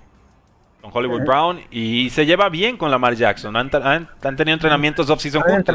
Con 0.83 0.91
Hollywood 0.93 1.23
Brown. 1.23 1.61
Y 1.71 2.11
se 2.11 2.27
lleva 2.27 2.51
bien 2.51 2.77
con 2.77 2.91
Lamar 2.91 3.15
Jackson. 3.15 3.57
Han, 3.57 3.71
tenido 3.71 4.53
entrenamientos 4.53 5.09
off-season 5.09 5.41
juntos. 5.41 5.75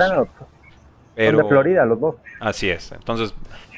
Pero, 1.15 1.39
de 1.39 1.43
Florida, 1.45 1.84
los 1.84 1.99
dos. 1.99 2.15
Así 2.39 2.69
es. 2.69 2.91
Entonces, 2.91 3.34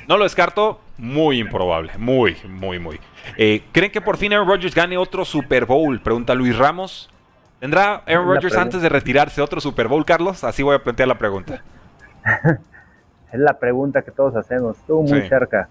no 0.07 0.17
lo 0.17 0.23
descarto. 0.23 0.79
Muy 0.97 1.39
improbable. 1.39 1.91
Muy, 1.97 2.37
muy, 2.47 2.79
muy. 2.79 2.99
Eh, 3.37 3.63
¿Creen 3.71 3.91
que 3.91 4.01
por 4.01 4.17
fin 4.17 4.33
Aaron 4.33 4.47
Rodgers 4.47 4.75
gane 4.75 4.97
otro 4.97 5.25
Super 5.25 5.65
Bowl? 5.65 5.99
Pregunta 6.01 6.35
Luis 6.35 6.57
Ramos. 6.57 7.09
¿Tendrá 7.59 8.03
Aaron 8.07 8.27
Rodgers 8.27 8.57
antes 8.57 8.81
de 8.81 8.89
retirarse 8.89 9.41
otro 9.41 9.61
Super 9.61 9.87
Bowl, 9.87 10.05
Carlos? 10.05 10.43
Así 10.43 10.63
voy 10.63 10.75
a 10.75 10.83
plantear 10.83 11.07
la 11.07 11.17
pregunta. 11.17 11.63
es 13.31 13.39
la 13.39 13.57
pregunta 13.59 14.01
que 14.01 14.11
todos 14.11 14.35
hacemos. 14.35 14.77
Estuvo 14.77 15.03
muy 15.03 15.21
cerca. 15.27 15.69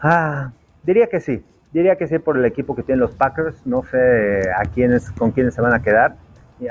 Ah, 0.00 0.52
diría 0.82 1.08
que 1.08 1.20
sí. 1.20 1.44
Diría 1.72 1.96
que 1.96 2.06
sí 2.06 2.18
por 2.18 2.36
el 2.36 2.44
equipo 2.44 2.74
que 2.74 2.82
tienen 2.82 3.00
los 3.00 3.14
Packers. 3.14 3.66
No 3.66 3.82
sé 3.84 4.50
a 4.56 4.64
quiénes, 4.64 5.10
con 5.12 5.30
quiénes 5.30 5.54
se 5.54 5.60
van 5.60 5.74
a 5.74 5.82
quedar. 5.82 6.16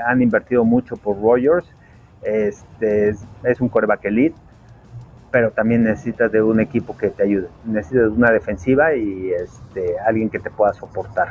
Han 0.06 0.22
invertido 0.22 0.64
mucho 0.64 0.96
por 0.96 1.20
Rodgers. 1.20 1.66
Este, 2.22 3.10
es, 3.10 3.60
un 3.60 3.68
coreback 3.68 4.04
elite 4.04 4.36
pero 5.30 5.50
también 5.50 5.84
necesitas 5.84 6.30
de 6.32 6.42
un 6.42 6.60
equipo 6.60 6.96
que 6.96 7.08
te 7.08 7.22
ayude. 7.22 7.48
Necesitas 7.64 8.04
de 8.04 8.16
una 8.16 8.30
defensiva 8.30 8.94
y 8.94 9.32
este, 9.32 9.98
alguien 10.06 10.30
que 10.30 10.38
te 10.38 10.50
pueda 10.50 10.72
soportar. 10.72 11.28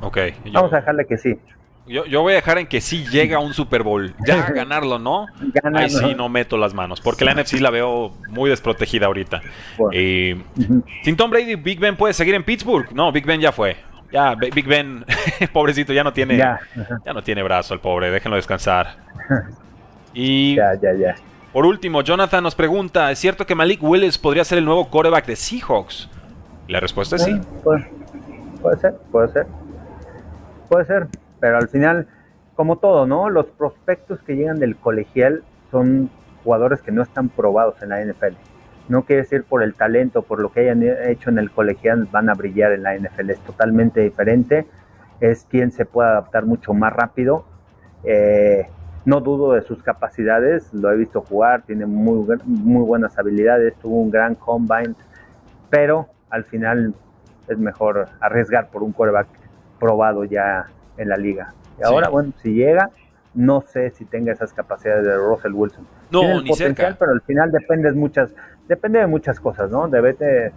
Ok. 0.00 0.18
Vamos 0.52 0.72
a 0.72 0.76
dejarle 0.76 1.06
que 1.06 1.18
sí. 1.18 1.38
Yo, 1.86 2.22
voy 2.22 2.34
a 2.34 2.36
dejar 2.36 2.58
en 2.58 2.68
que 2.68 2.80
sí 2.80 3.04
llega 3.10 3.40
un 3.40 3.52
Super 3.52 3.82
Bowl. 3.82 4.14
Ya 4.24 4.46
ganarlo, 4.54 5.00
¿no? 5.00 5.26
Ahí 5.74 5.90
sí 5.90 6.14
no 6.14 6.28
meto 6.28 6.56
las 6.56 6.72
manos. 6.72 7.00
Porque 7.00 7.24
la 7.24 7.34
NFC 7.34 7.54
la 7.54 7.70
veo 7.70 8.12
muy 8.28 8.48
desprotegida 8.48 9.06
ahorita. 9.06 9.40
Eh, 9.92 10.40
sin 11.02 11.16
Tom 11.16 11.30
Brady, 11.30 11.56
Big 11.56 11.80
Ben 11.80 11.96
puede 11.96 12.14
seguir 12.14 12.34
en 12.34 12.44
Pittsburgh. 12.44 12.92
No, 12.92 13.10
Big 13.10 13.26
Ben 13.26 13.40
ya 13.40 13.50
fue. 13.50 13.76
Ya, 14.12 14.34
Big 14.34 14.66
Ben, 14.66 15.04
pobrecito, 15.52 15.92
ya 15.92 16.04
no 16.04 16.12
tiene, 16.12 16.36
ya. 16.36 16.60
ya 17.04 17.12
no 17.12 17.22
tiene 17.22 17.42
brazo 17.42 17.74
el 17.74 17.80
pobre. 17.80 18.10
Déjenlo 18.10 18.36
descansar. 18.36 18.96
Y 20.12 20.56
ya, 20.56 20.74
ya, 20.74 20.92
ya. 20.92 21.14
Por 21.52 21.66
último, 21.66 22.02
Jonathan 22.02 22.44
nos 22.44 22.54
pregunta, 22.54 23.10
¿es 23.10 23.18
cierto 23.18 23.44
que 23.44 23.56
Malik 23.56 23.82
Willis 23.82 24.18
podría 24.18 24.44
ser 24.44 24.58
el 24.58 24.64
nuevo 24.64 24.88
quarterback 24.88 25.26
de 25.26 25.34
Seahawks? 25.34 26.08
la 26.68 26.78
respuesta 26.78 27.16
es 27.16 27.24
sí. 27.24 27.40
Puede, 27.64 28.76
ser, 28.76 28.94
puede 29.10 29.28
ser. 29.32 29.46
Puede 30.68 30.84
ser, 30.84 31.08
pero 31.40 31.58
al 31.58 31.68
final, 31.68 32.06
como 32.54 32.76
todo, 32.76 33.06
¿no? 33.06 33.28
Los 33.28 33.46
prospectos 33.46 34.20
que 34.20 34.36
llegan 34.36 34.60
del 34.60 34.76
colegial 34.76 35.42
son 35.72 36.08
jugadores 36.44 36.80
que 36.82 36.92
no 36.92 37.02
están 37.02 37.28
probados 37.28 37.82
en 37.82 37.88
la 37.88 38.04
NFL. 38.04 38.36
No 38.88 39.04
quiere 39.04 39.22
decir 39.22 39.42
por 39.42 39.64
el 39.64 39.74
talento, 39.74 40.22
por 40.22 40.40
lo 40.40 40.52
que 40.52 40.60
hayan 40.60 40.82
hecho 40.82 41.30
en 41.30 41.38
el 41.38 41.50
colegial, 41.50 42.06
van 42.12 42.30
a 42.30 42.34
brillar 42.34 42.70
en 42.72 42.84
la 42.84 42.96
NFL. 42.96 43.30
Es 43.30 43.40
totalmente 43.40 44.00
diferente. 44.00 44.66
Es 45.20 45.46
quien 45.50 45.72
se 45.72 45.84
puede 45.84 46.10
adaptar 46.10 46.46
mucho 46.46 46.72
más 46.72 46.92
rápido. 46.92 47.44
Eh, 48.04 48.68
no 49.04 49.20
dudo 49.20 49.52
de 49.52 49.62
sus 49.62 49.82
capacidades, 49.82 50.72
lo 50.74 50.90
he 50.90 50.96
visto 50.96 51.22
jugar, 51.22 51.62
tiene 51.62 51.86
muy, 51.86 52.26
muy 52.44 52.84
buenas 52.84 53.18
habilidades, 53.18 53.74
tuvo 53.76 54.00
un 54.00 54.10
gran 54.10 54.34
combine, 54.34 54.94
pero 55.70 56.08
al 56.28 56.44
final 56.44 56.94
es 57.48 57.58
mejor 57.58 58.08
arriesgar 58.20 58.68
por 58.68 58.82
un 58.82 58.92
quarterback 58.92 59.28
probado 59.78 60.24
ya 60.24 60.66
en 60.96 61.08
la 61.08 61.16
liga. 61.16 61.54
Y 61.78 61.84
ahora, 61.84 62.08
bueno, 62.08 62.32
si 62.42 62.52
llega, 62.52 62.90
no 63.34 63.62
sé 63.62 63.90
si 63.90 64.04
tenga 64.04 64.32
esas 64.32 64.52
capacidades 64.52 65.04
de 65.04 65.16
Russell 65.16 65.52
Wilson. 65.52 65.86
No, 66.10 66.42
ni 66.42 66.52
cerca. 66.54 66.94
Pero 66.98 67.12
al 67.12 67.22
final 67.22 67.50
depende 67.50 67.90
de 67.90 67.96
muchas, 67.96 68.32
depende 68.68 68.98
de 68.98 69.06
muchas 69.06 69.40
cosas, 69.40 69.70
¿no? 69.70 69.88
Debe 69.88 70.12
de, 70.14 70.52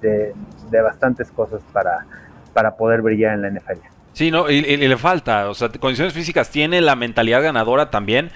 de, 0.00 0.80
bastantes 0.80 1.30
cosas 1.32 1.62
para, 1.72 2.06
para 2.52 2.76
poder 2.76 3.02
brillar 3.02 3.34
en 3.34 3.42
la 3.42 3.50
NFL. 3.50 3.80
Sí, 4.18 4.32
no, 4.32 4.50
y, 4.50 4.60
le 4.60 4.96
falta, 4.96 5.48
o 5.48 5.54
sea, 5.54 5.68
condiciones 5.68 6.12
físicas 6.12 6.50
tiene, 6.50 6.80
la 6.80 6.96
mentalidad 6.96 7.40
ganadora 7.40 7.88
también, 7.88 8.32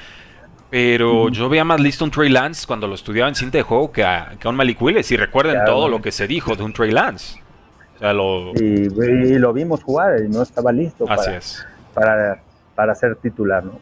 pero 0.71 1.29
yo 1.29 1.49
veía 1.49 1.65
más 1.65 1.81
listo 1.81 2.05
un 2.05 2.13
Trey 2.13 2.29
Lance 2.29 2.69
cuando 2.69 2.87
lo 2.87 2.95
estudiaba 2.95 3.29
en 3.29 3.35
cinta 3.35 3.59
de 3.59 3.63
juego 3.65 3.91
que 3.91 4.05
a, 4.05 4.37
que 4.39 4.47
un 4.47 4.55
Malik 4.55 4.81
Willis, 4.81 5.11
y 5.11 5.17
recuerden 5.17 5.65
todo 5.67 5.89
lo 5.89 6.01
que 6.01 6.13
se 6.13 6.29
dijo 6.29 6.55
de 6.55 6.63
un 6.63 6.73
Trey 6.73 6.93
Lance. 6.93 7.43
O 7.97 7.99
sea, 7.99 8.13
lo... 8.13 8.53
Y, 8.55 8.91
lo 9.41 9.53
vimos 9.53 9.83
jugar 9.83 10.21
y 10.25 10.29
no 10.29 10.43
estaba 10.43 10.71
listo 10.71 11.05
para, 11.05 11.41
para, 11.93 12.41
para 12.77 12.95
ser 12.95 13.17
titular, 13.17 13.65
¿no? 13.65 13.81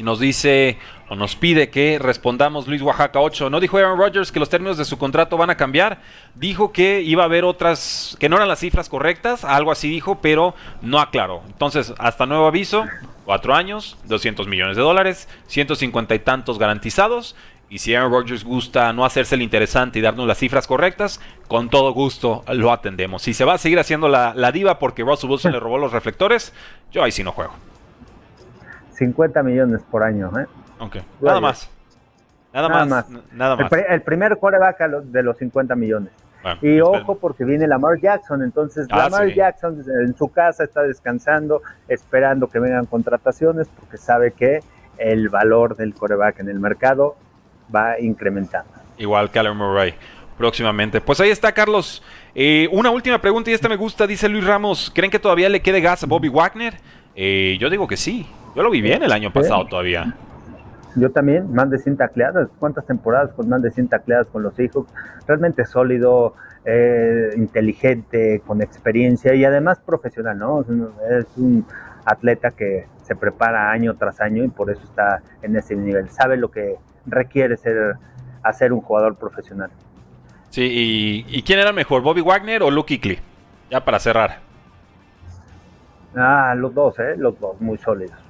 Y 0.00 0.02
nos 0.02 0.18
dice 0.18 0.78
o 1.10 1.14
nos 1.14 1.36
pide 1.36 1.68
que 1.68 1.98
respondamos 1.98 2.66
Luis 2.66 2.80
Oaxaca 2.80 3.20
8. 3.20 3.50
No 3.50 3.60
dijo 3.60 3.76
Aaron 3.76 3.98
Rodgers 3.98 4.32
que 4.32 4.40
los 4.40 4.48
términos 4.48 4.78
de 4.78 4.86
su 4.86 4.96
contrato 4.96 5.36
van 5.36 5.50
a 5.50 5.58
cambiar. 5.58 6.00
Dijo 6.34 6.72
que 6.72 7.02
iba 7.02 7.22
a 7.22 7.26
haber 7.26 7.44
otras, 7.44 8.16
que 8.18 8.30
no 8.30 8.36
eran 8.36 8.48
las 8.48 8.60
cifras 8.60 8.88
correctas, 8.88 9.44
algo 9.44 9.70
así 9.70 9.90
dijo, 9.90 10.22
pero 10.22 10.54
no 10.80 11.00
aclaró. 11.00 11.42
Entonces, 11.48 11.92
hasta 11.98 12.24
nuevo 12.24 12.46
aviso, 12.46 12.86
cuatro 13.26 13.54
años, 13.54 13.98
200 14.04 14.48
millones 14.48 14.78
de 14.78 14.82
dólares, 14.82 15.28
150 15.48 16.14
y 16.14 16.18
tantos 16.20 16.58
garantizados. 16.58 17.36
Y 17.68 17.80
si 17.80 17.94
Aaron 17.94 18.10
Rodgers 18.10 18.42
gusta 18.42 18.94
no 18.94 19.04
hacerse 19.04 19.34
el 19.34 19.42
interesante 19.42 19.98
y 19.98 20.02
darnos 20.02 20.26
las 20.26 20.38
cifras 20.38 20.66
correctas, 20.66 21.20
con 21.46 21.68
todo 21.68 21.92
gusto 21.92 22.42
lo 22.48 22.72
atendemos. 22.72 23.20
Si 23.20 23.34
se 23.34 23.44
va 23.44 23.52
a 23.52 23.58
seguir 23.58 23.78
haciendo 23.78 24.08
la, 24.08 24.32
la 24.34 24.50
diva 24.50 24.78
porque 24.78 25.02
Russell 25.02 25.28
Wilson 25.28 25.52
le 25.52 25.60
robó 25.60 25.76
los 25.76 25.92
reflectores, 25.92 26.54
yo 26.90 27.04
ahí 27.04 27.12
sí 27.12 27.22
no 27.22 27.32
juego. 27.32 27.52
50 29.00 29.42
millones 29.42 29.82
por 29.90 30.02
año. 30.02 30.30
¿eh? 30.38 30.46
Nada 31.20 31.40
más. 31.40 31.70
Nada, 32.52 32.68
más. 32.68 33.08
Nada 33.32 33.56
más. 33.56 33.72
El, 33.88 34.02
primer 34.02 34.38
coreback 34.38 34.78
de 35.04 35.22
los 35.22 35.38
50 35.38 35.74
millones. 35.74 36.12
y 36.60 36.80
ojo 36.80 37.16
porque 37.18 37.44
viene 37.44 37.66
Lamar 37.66 37.98
Jackson, 38.00 38.42
entonces 38.42 38.86
ah, 38.90 39.08
Lamar 39.08 39.32
Jackson 39.32 39.82
en 40.04 40.16
su 40.16 40.28
casa 40.28 40.64
está 40.64 40.82
descansando, 40.82 41.62
esperando 41.88 42.48
que 42.48 42.58
vengan 42.58 42.86
contrataciones 42.86 43.68
porque 43.68 43.96
sabe 43.96 44.32
que 44.32 44.60
el 44.98 45.28
valor 45.30 45.76
del 45.76 45.94
coreback 45.94 46.40
en 46.40 46.50
el 46.50 46.60
mercado 46.60 47.16
va 47.74 47.98
incrementando. 47.98 48.70
Igual 48.98 49.30
Callum 49.30 49.56
Murray 49.56 49.94
próximamente. 50.36 51.00
Pues 51.00 51.20
ahí 51.20 51.30
está 51.30 51.52
Carlos. 51.52 52.02
Eh, 52.34 52.68
una 52.72 52.90
última 52.90 53.18
pregunta 53.18 53.50
y 53.50 53.54
esta 53.54 53.68
me 53.68 53.76
gusta, 53.76 54.06
dice 54.06 54.28
Luis 54.28 54.44
Ramos. 54.44 54.90
¿Creen 54.94 55.10
que 55.10 55.18
todavía 55.18 55.48
le 55.48 55.62
quede 55.62 55.80
gas 55.80 56.02
a 56.02 56.06
Bobby 56.06 56.28
Wagner? 56.28 56.74
Eh, 57.14 57.56
yo 57.60 57.70
digo 57.70 57.86
que 57.86 57.96
sí. 57.96 58.26
Yo 58.54 58.62
lo 58.62 58.70
vi 58.70 58.80
bien 58.80 59.02
el 59.02 59.12
año 59.12 59.32
pasado 59.32 59.66
todavía. 59.66 60.14
Yo 60.96 61.10
también, 61.10 61.52
más 61.52 61.70
de 61.70 61.78
100 61.78 61.96
tacleadas. 61.96 62.48
¿Cuántas 62.58 62.84
temporadas 62.86 63.32
con 63.32 63.48
más 63.48 63.62
de 63.62 63.70
100 63.70 63.88
tacleadas 63.88 64.26
con 64.26 64.42
los 64.42 64.58
hijos? 64.58 64.86
Realmente 65.26 65.64
sólido, 65.64 66.34
eh, 66.64 67.30
inteligente, 67.36 68.42
con 68.44 68.60
experiencia 68.60 69.34
y 69.34 69.44
además 69.44 69.80
profesional, 69.80 70.38
¿no? 70.38 70.62
Es 70.62 71.26
un 71.36 71.64
atleta 72.04 72.50
que 72.50 72.86
se 73.02 73.14
prepara 73.14 73.70
año 73.70 73.94
tras 73.96 74.20
año 74.20 74.42
y 74.42 74.48
por 74.48 74.70
eso 74.70 74.82
está 74.82 75.22
en 75.42 75.56
ese 75.56 75.76
nivel. 75.76 76.10
Sabe 76.10 76.36
lo 76.36 76.50
que 76.50 76.76
requiere 77.06 77.56
ser, 77.56 77.94
hacer 78.42 78.72
un 78.72 78.80
jugador 78.80 79.16
profesional. 79.16 79.70
Sí, 80.48 80.62
y, 80.62 81.24
¿y 81.28 81.42
quién 81.42 81.60
era 81.60 81.72
mejor, 81.72 82.02
Bobby 82.02 82.20
Wagner 82.20 82.64
o 82.64 82.70
Luke 82.70 82.98
Kuechly? 82.98 83.20
Ya 83.70 83.84
para 83.84 84.00
cerrar. 84.00 84.40
Ah, 86.16 86.54
los 86.56 86.74
dos, 86.74 86.98
¿eh? 86.98 87.14
Los 87.16 87.38
dos, 87.38 87.60
muy 87.60 87.78
sólidos. 87.78 88.29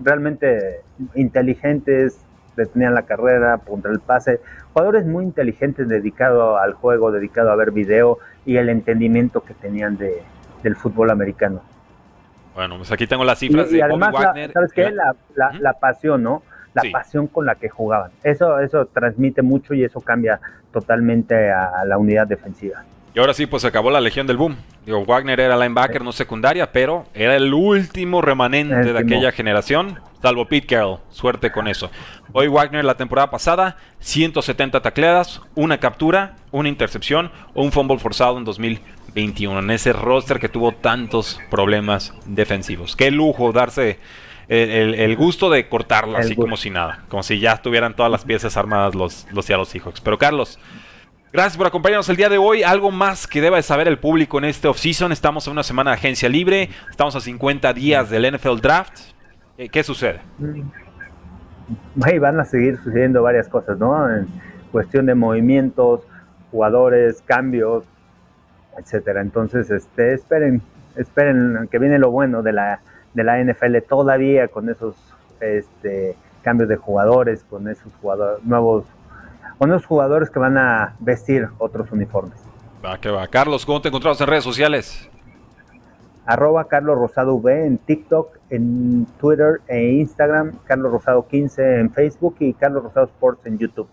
Realmente 0.00 0.82
inteligentes, 1.14 2.20
detenían 2.56 2.94
la 2.94 3.02
carrera, 3.02 3.58
contra 3.58 3.90
el 3.90 4.00
pase. 4.00 4.40
Jugadores 4.72 5.06
muy 5.06 5.24
inteligentes, 5.24 5.88
dedicados 5.88 6.58
al 6.60 6.74
juego, 6.74 7.10
dedicados 7.10 7.50
a 7.50 7.56
ver 7.56 7.70
video 7.70 8.18
y 8.44 8.56
el 8.56 8.68
entendimiento 8.68 9.42
que 9.42 9.54
tenían 9.54 9.96
de, 9.96 10.22
del 10.62 10.76
fútbol 10.76 11.10
americano. 11.10 11.62
Bueno, 12.54 12.76
pues 12.76 12.90
aquí 12.92 13.06
tengo 13.06 13.24
las 13.24 13.38
cifras 13.38 13.70
de 13.70 13.82
además, 13.82 14.12
Wagner. 14.12 14.52
¿Sabes 14.52 14.72
qué? 14.72 14.90
La, 14.90 15.14
la, 15.34 15.72
pasión, 15.74 16.22
¿no? 16.22 16.42
La 16.74 16.82
pasión 16.92 17.28
con 17.28 17.46
la 17.46 17.54
que 17.54 17.68
jugaban. 17.68 18.10
Eso, 18.24 18.58
eso 18.60 18.86
transmite 18.86 19.42
mucho 19.42 19.74
y 19.74 19.84
eso 19.84 20.00
cambia 20.00 20.40
totalmente 20.72 21.50
a 21.50 21.84
la 21.84 21.98
unidad 21.98 22.26
defensiva. 22.26 22.84
Y 23.18 23.20
ahora 23.20 23.34
sí, 23.34 23.46
pues 23.46 23.64
acabó 23.64 23.90
la 23.90 24.00
legión 24.00 24.28
del 24.28 24.36
boom. 24.36 24.56
Digo, 24.86 25.04
Wagner 25.04 25.40
era 25.40 25.56
linebacker, 25.56 26.04
no 26.04 26.12
secundaria, 26.12 26.70
pero 26.70 27.04
era 27.14 27.34
el 27.34 27.52
último 27.52 28.22
remanente 28.22 28.92
de 28.92 28.96
aquella 28.96 29.32
generación, 29.32 29.98
salvo 30.22 30.46
Pete 30.46 30.68
Carroll. 30.68 31.00
Suerte 31.10 31.50
con 31.50 31.66
eso. 31.66 31.90
Hoy 32.32 32.46
Wagner 32.46 32.84
la 32.84 32.96
temporada 32.96 33.28
pasada, 33.28 33.76
170 33.98 34.82
tacleadas, 34.82 35.42
una 35.56 35.78
captura, 35.78 36.36
una 36.52 36.68
intercepción 36.68 37.32
o 37.54 37.64
un 37.64 37.72
fumble 37.72 37.98
forzado 37.98 38.38
en 38.38 38.44
2021. 38.44 39.58
En 39.58 39.70
ese 39.72 39.92
roster 39.92 40.38
que 40.38 40.48
tuvo 40.48 40.70
tantos 40.70 41.40
problemas 41.50 42.14
defensivos. 42.24 42.94
Qué 42.94 43.10
lujo 43.10 43.50
darse 43.50 43.98
el, 44.46 45.16
gusto 45.16 45.50
de 45.50 45.68
cortarlo 45.68 46.18
así 46.18 46.36
como 46.36 46.56
si 46.56 46.70
nada. 46.70 47.02
Como 47.08 47.24
si 47.24 47.40
ya 47.40 47.56
tuvieran 47.56 47.96
todas 47.96 48.12
las 48.12 48.24
piezas 48.24 48.56
armadas 48.56 48.94
los, 48.94 49.26
los 49.32 49.44
Seattle 49.44 49.66
Seahawks. 49.66 50.00
Pero 50.02 50.18
Carlos, 50.18 50.60
Gracias 51.30 51.58
por 51.58 51.66
acompañarnos 51.66 52.08
el 52.08 52.16
día 52.16 52.30
de 52.30 52.38
hoy. 52.38 52.62
Algo 52.62 52.90
más 52.90 53.26
que 53.26 53.42
deba 53.42 53.58
de 53.58 53.62
saber 53.62 53.86
el 53.86 53.98
público 53.98 54.38
en 54.38 54.46
este 54.46 54.66
offseason. 54.66 55.12
Estamos 55.12 55.46
en 55.46 55.52
una 55.52 55.62
semana 55.62 55.90
de 55.90 55.96
agencia 55.98 56.26
libre. 56.26 56.70
Estamos 56.90 57.14
a 57.16 57.20
50 57.20 57.74
días 57.74 58.08
del 58.08 58.34
NFL 58.34 58.60
Draft. 58.62 58.98
Eh, 59.58 59.68
¿Qué 59.68 59.82
sucede? 59.82 60.20
Van 62.18 62.40
a 62.40 62.46
seguir 62.46 62.78
sucediendo 62.78 63.22
varias 63.22 63.46
cosas, 63.46 63.78
¿no? 63.78 64.10
En 64.10 64.26
cuestión 64.72 65.04
de 65.04 65.14
movimientos, 65.14 66.00
jugadores, 66.50 67.22
cambios, 67.26 67.84
etcétera. 68.78 69.20
Entonces, 69.20 69.70
este, 69.70 70.14
esperen, 70.14 70.62
esperen 70.96 71.68
que 71.70 71.78
viene 71.78 71.98
lo 71.98 72.10
bueno 72.10 72.42
de 72.42 72.54
la, 72.54 72.80
de 73.12 73.24
la 73.24 73.38
NFL 73.44 73.76
todavía 73.86 74.48
con 74.48 74.70
esos 74.70 74.96
este, 75.40 76.16
cambios 76.40 76.70
de 76.70 76.76
jugadores, 76.76 77.44
con 77.50 77.68
esos 77.68 77.92
jugadores, 78.00 78.42
nuevos 78.46 78.86
unos 79.58 79.84
jugadores 79.86 80.30
que 80.30 80.38
van 80.38 80.58
a 80.58 80.94
vestir 81.00 81.48
otros 81.58 81.90
uniformes. 81.92 82.38
Va, 82.84 82.98
que 82.98 83.10
va. 83.10 83.26
Carlos, 83.26 83.66
¿cómo 83.66 83.80
te 83.80 83.88
encontramos 83.88 84.20
en 84.20 84.26
redes 84.26 84.44
sociales? 84.44 85.08
Arroba 86.26 86.68
Carlos 86.68 86.96
Rosado 86.98 87.34
V 87.36 87.66
en 87.66 87.78
TikTok, 87.78 88.36
en 88.50 89.06
Twitter 89.18 89.60
e 89.66 89.92
Instagram, 89.92 90.52
Carlos 90.66 90.92
Rosado 90.92 91.26
15 91.26 91.80
en 91.80 91.90
Facebook 91.90 92.36
y 92.40 92.52
Carlos 92.52 92.82
Rosado 92.82 93.06
Sports 93.06 93.46
en 93.46 93.58
YouTube. 93.58 93.88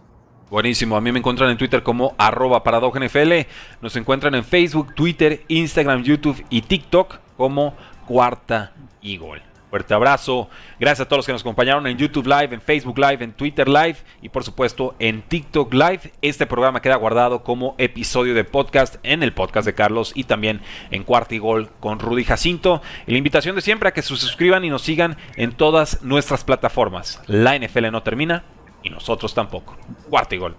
Buenísimo, 0.49 0.95
a 0.95 1.01
mí 1.01 1.11
me 1.11 1.19
encuentran 1.19 1.49
en 1.49 1.57
Twitter 1.57 1.81
como 1.81 2.13
arroba 2.17 2.61
NFL, 2.63 3.47
nos 3.81 3.95
encuentran 3.95 4.35
en 4.35 4.43
Facebook, 4.43 4.93
Twitter, 4.93 5.41
Instagram, 5.47 6.03
YouTube 6.03 6.45
y 6.49 6.61
TikTok 6.61 7.19
como 7.35 7.73
Cuarta 8.05 8.73
y 9.01 9.17
Gol. 9.17 9.41
Fuerte 9.69 9.93
abrazo. 9.93 10.49
Gracias 10.79 11.05
a 11.05 11.09
todos 11.09 11.19
los 11.19 11.25
que 11.25 11.31
nos 11.31 11.41
acompañaron 11.41 11.87
en 11.87 11.97
YouTube 11.97 12.27
Live, 12.27 12.53
en 12.53 12.61
Facebook 12.61 12.97
Live, 12.97 13.23
en 13.23 13.33
Twitter 13.33 13.67
Live 13.67 13.97
y 14.21 14.29
por 14.29 14.43
supuesto 14.43 14.95
en 14.99 15.21
TikTok 15.23 15.73
Live. 15.73 16.13
Este 16.21 16.45
programa 16.45 16.81
queda 16.81 16.95
guardado 16.95 17.43
como 17.43 17.75
episodio 17.77 18.33
de 18.35 18.43
podcast 18.43 18.97
en 19.03 19.23
el 19.23 19.33
podcast 19.33 19.65
de 19.65 19.73
Carlos 19.73 20.11
y 20.15 20.25
también 20.25 20.61
en 20.91 21.03
Cuarta 21.03 21.35
y 21.35 21.39
Gol 21.39 21.69
con 21.79 21.99
Rudy 21.99 22.23
Jacinto. 22.23 22.81
Y 23.07 23.11
la 23.11 23.17
invitación 23.17 23.55
de 23.55 23.61
siempre 23.61 23.89
a 23.89 23.93
que 23.93 24.01
se 24.01 24.15
suscriban 24.15 24.63
y 24.63 24.69
nos 24.69 24.83
sigan 24.83 25.17
en 25.35 25.51
todas 25.51 26.03
nuestras 26.03 26.43
plataformas. 26.43 27.21
La 27.27 27.57
NFL 27.57 27.91
no 27.91 28.03
termina 28.03 28.43
y 28.83 28.89
nosotros 28.89 29.33
tampoco. 29.33 29.75
Cuarta 30.09 30.35
y 30.35 30.37
Gol. 30.37 30.55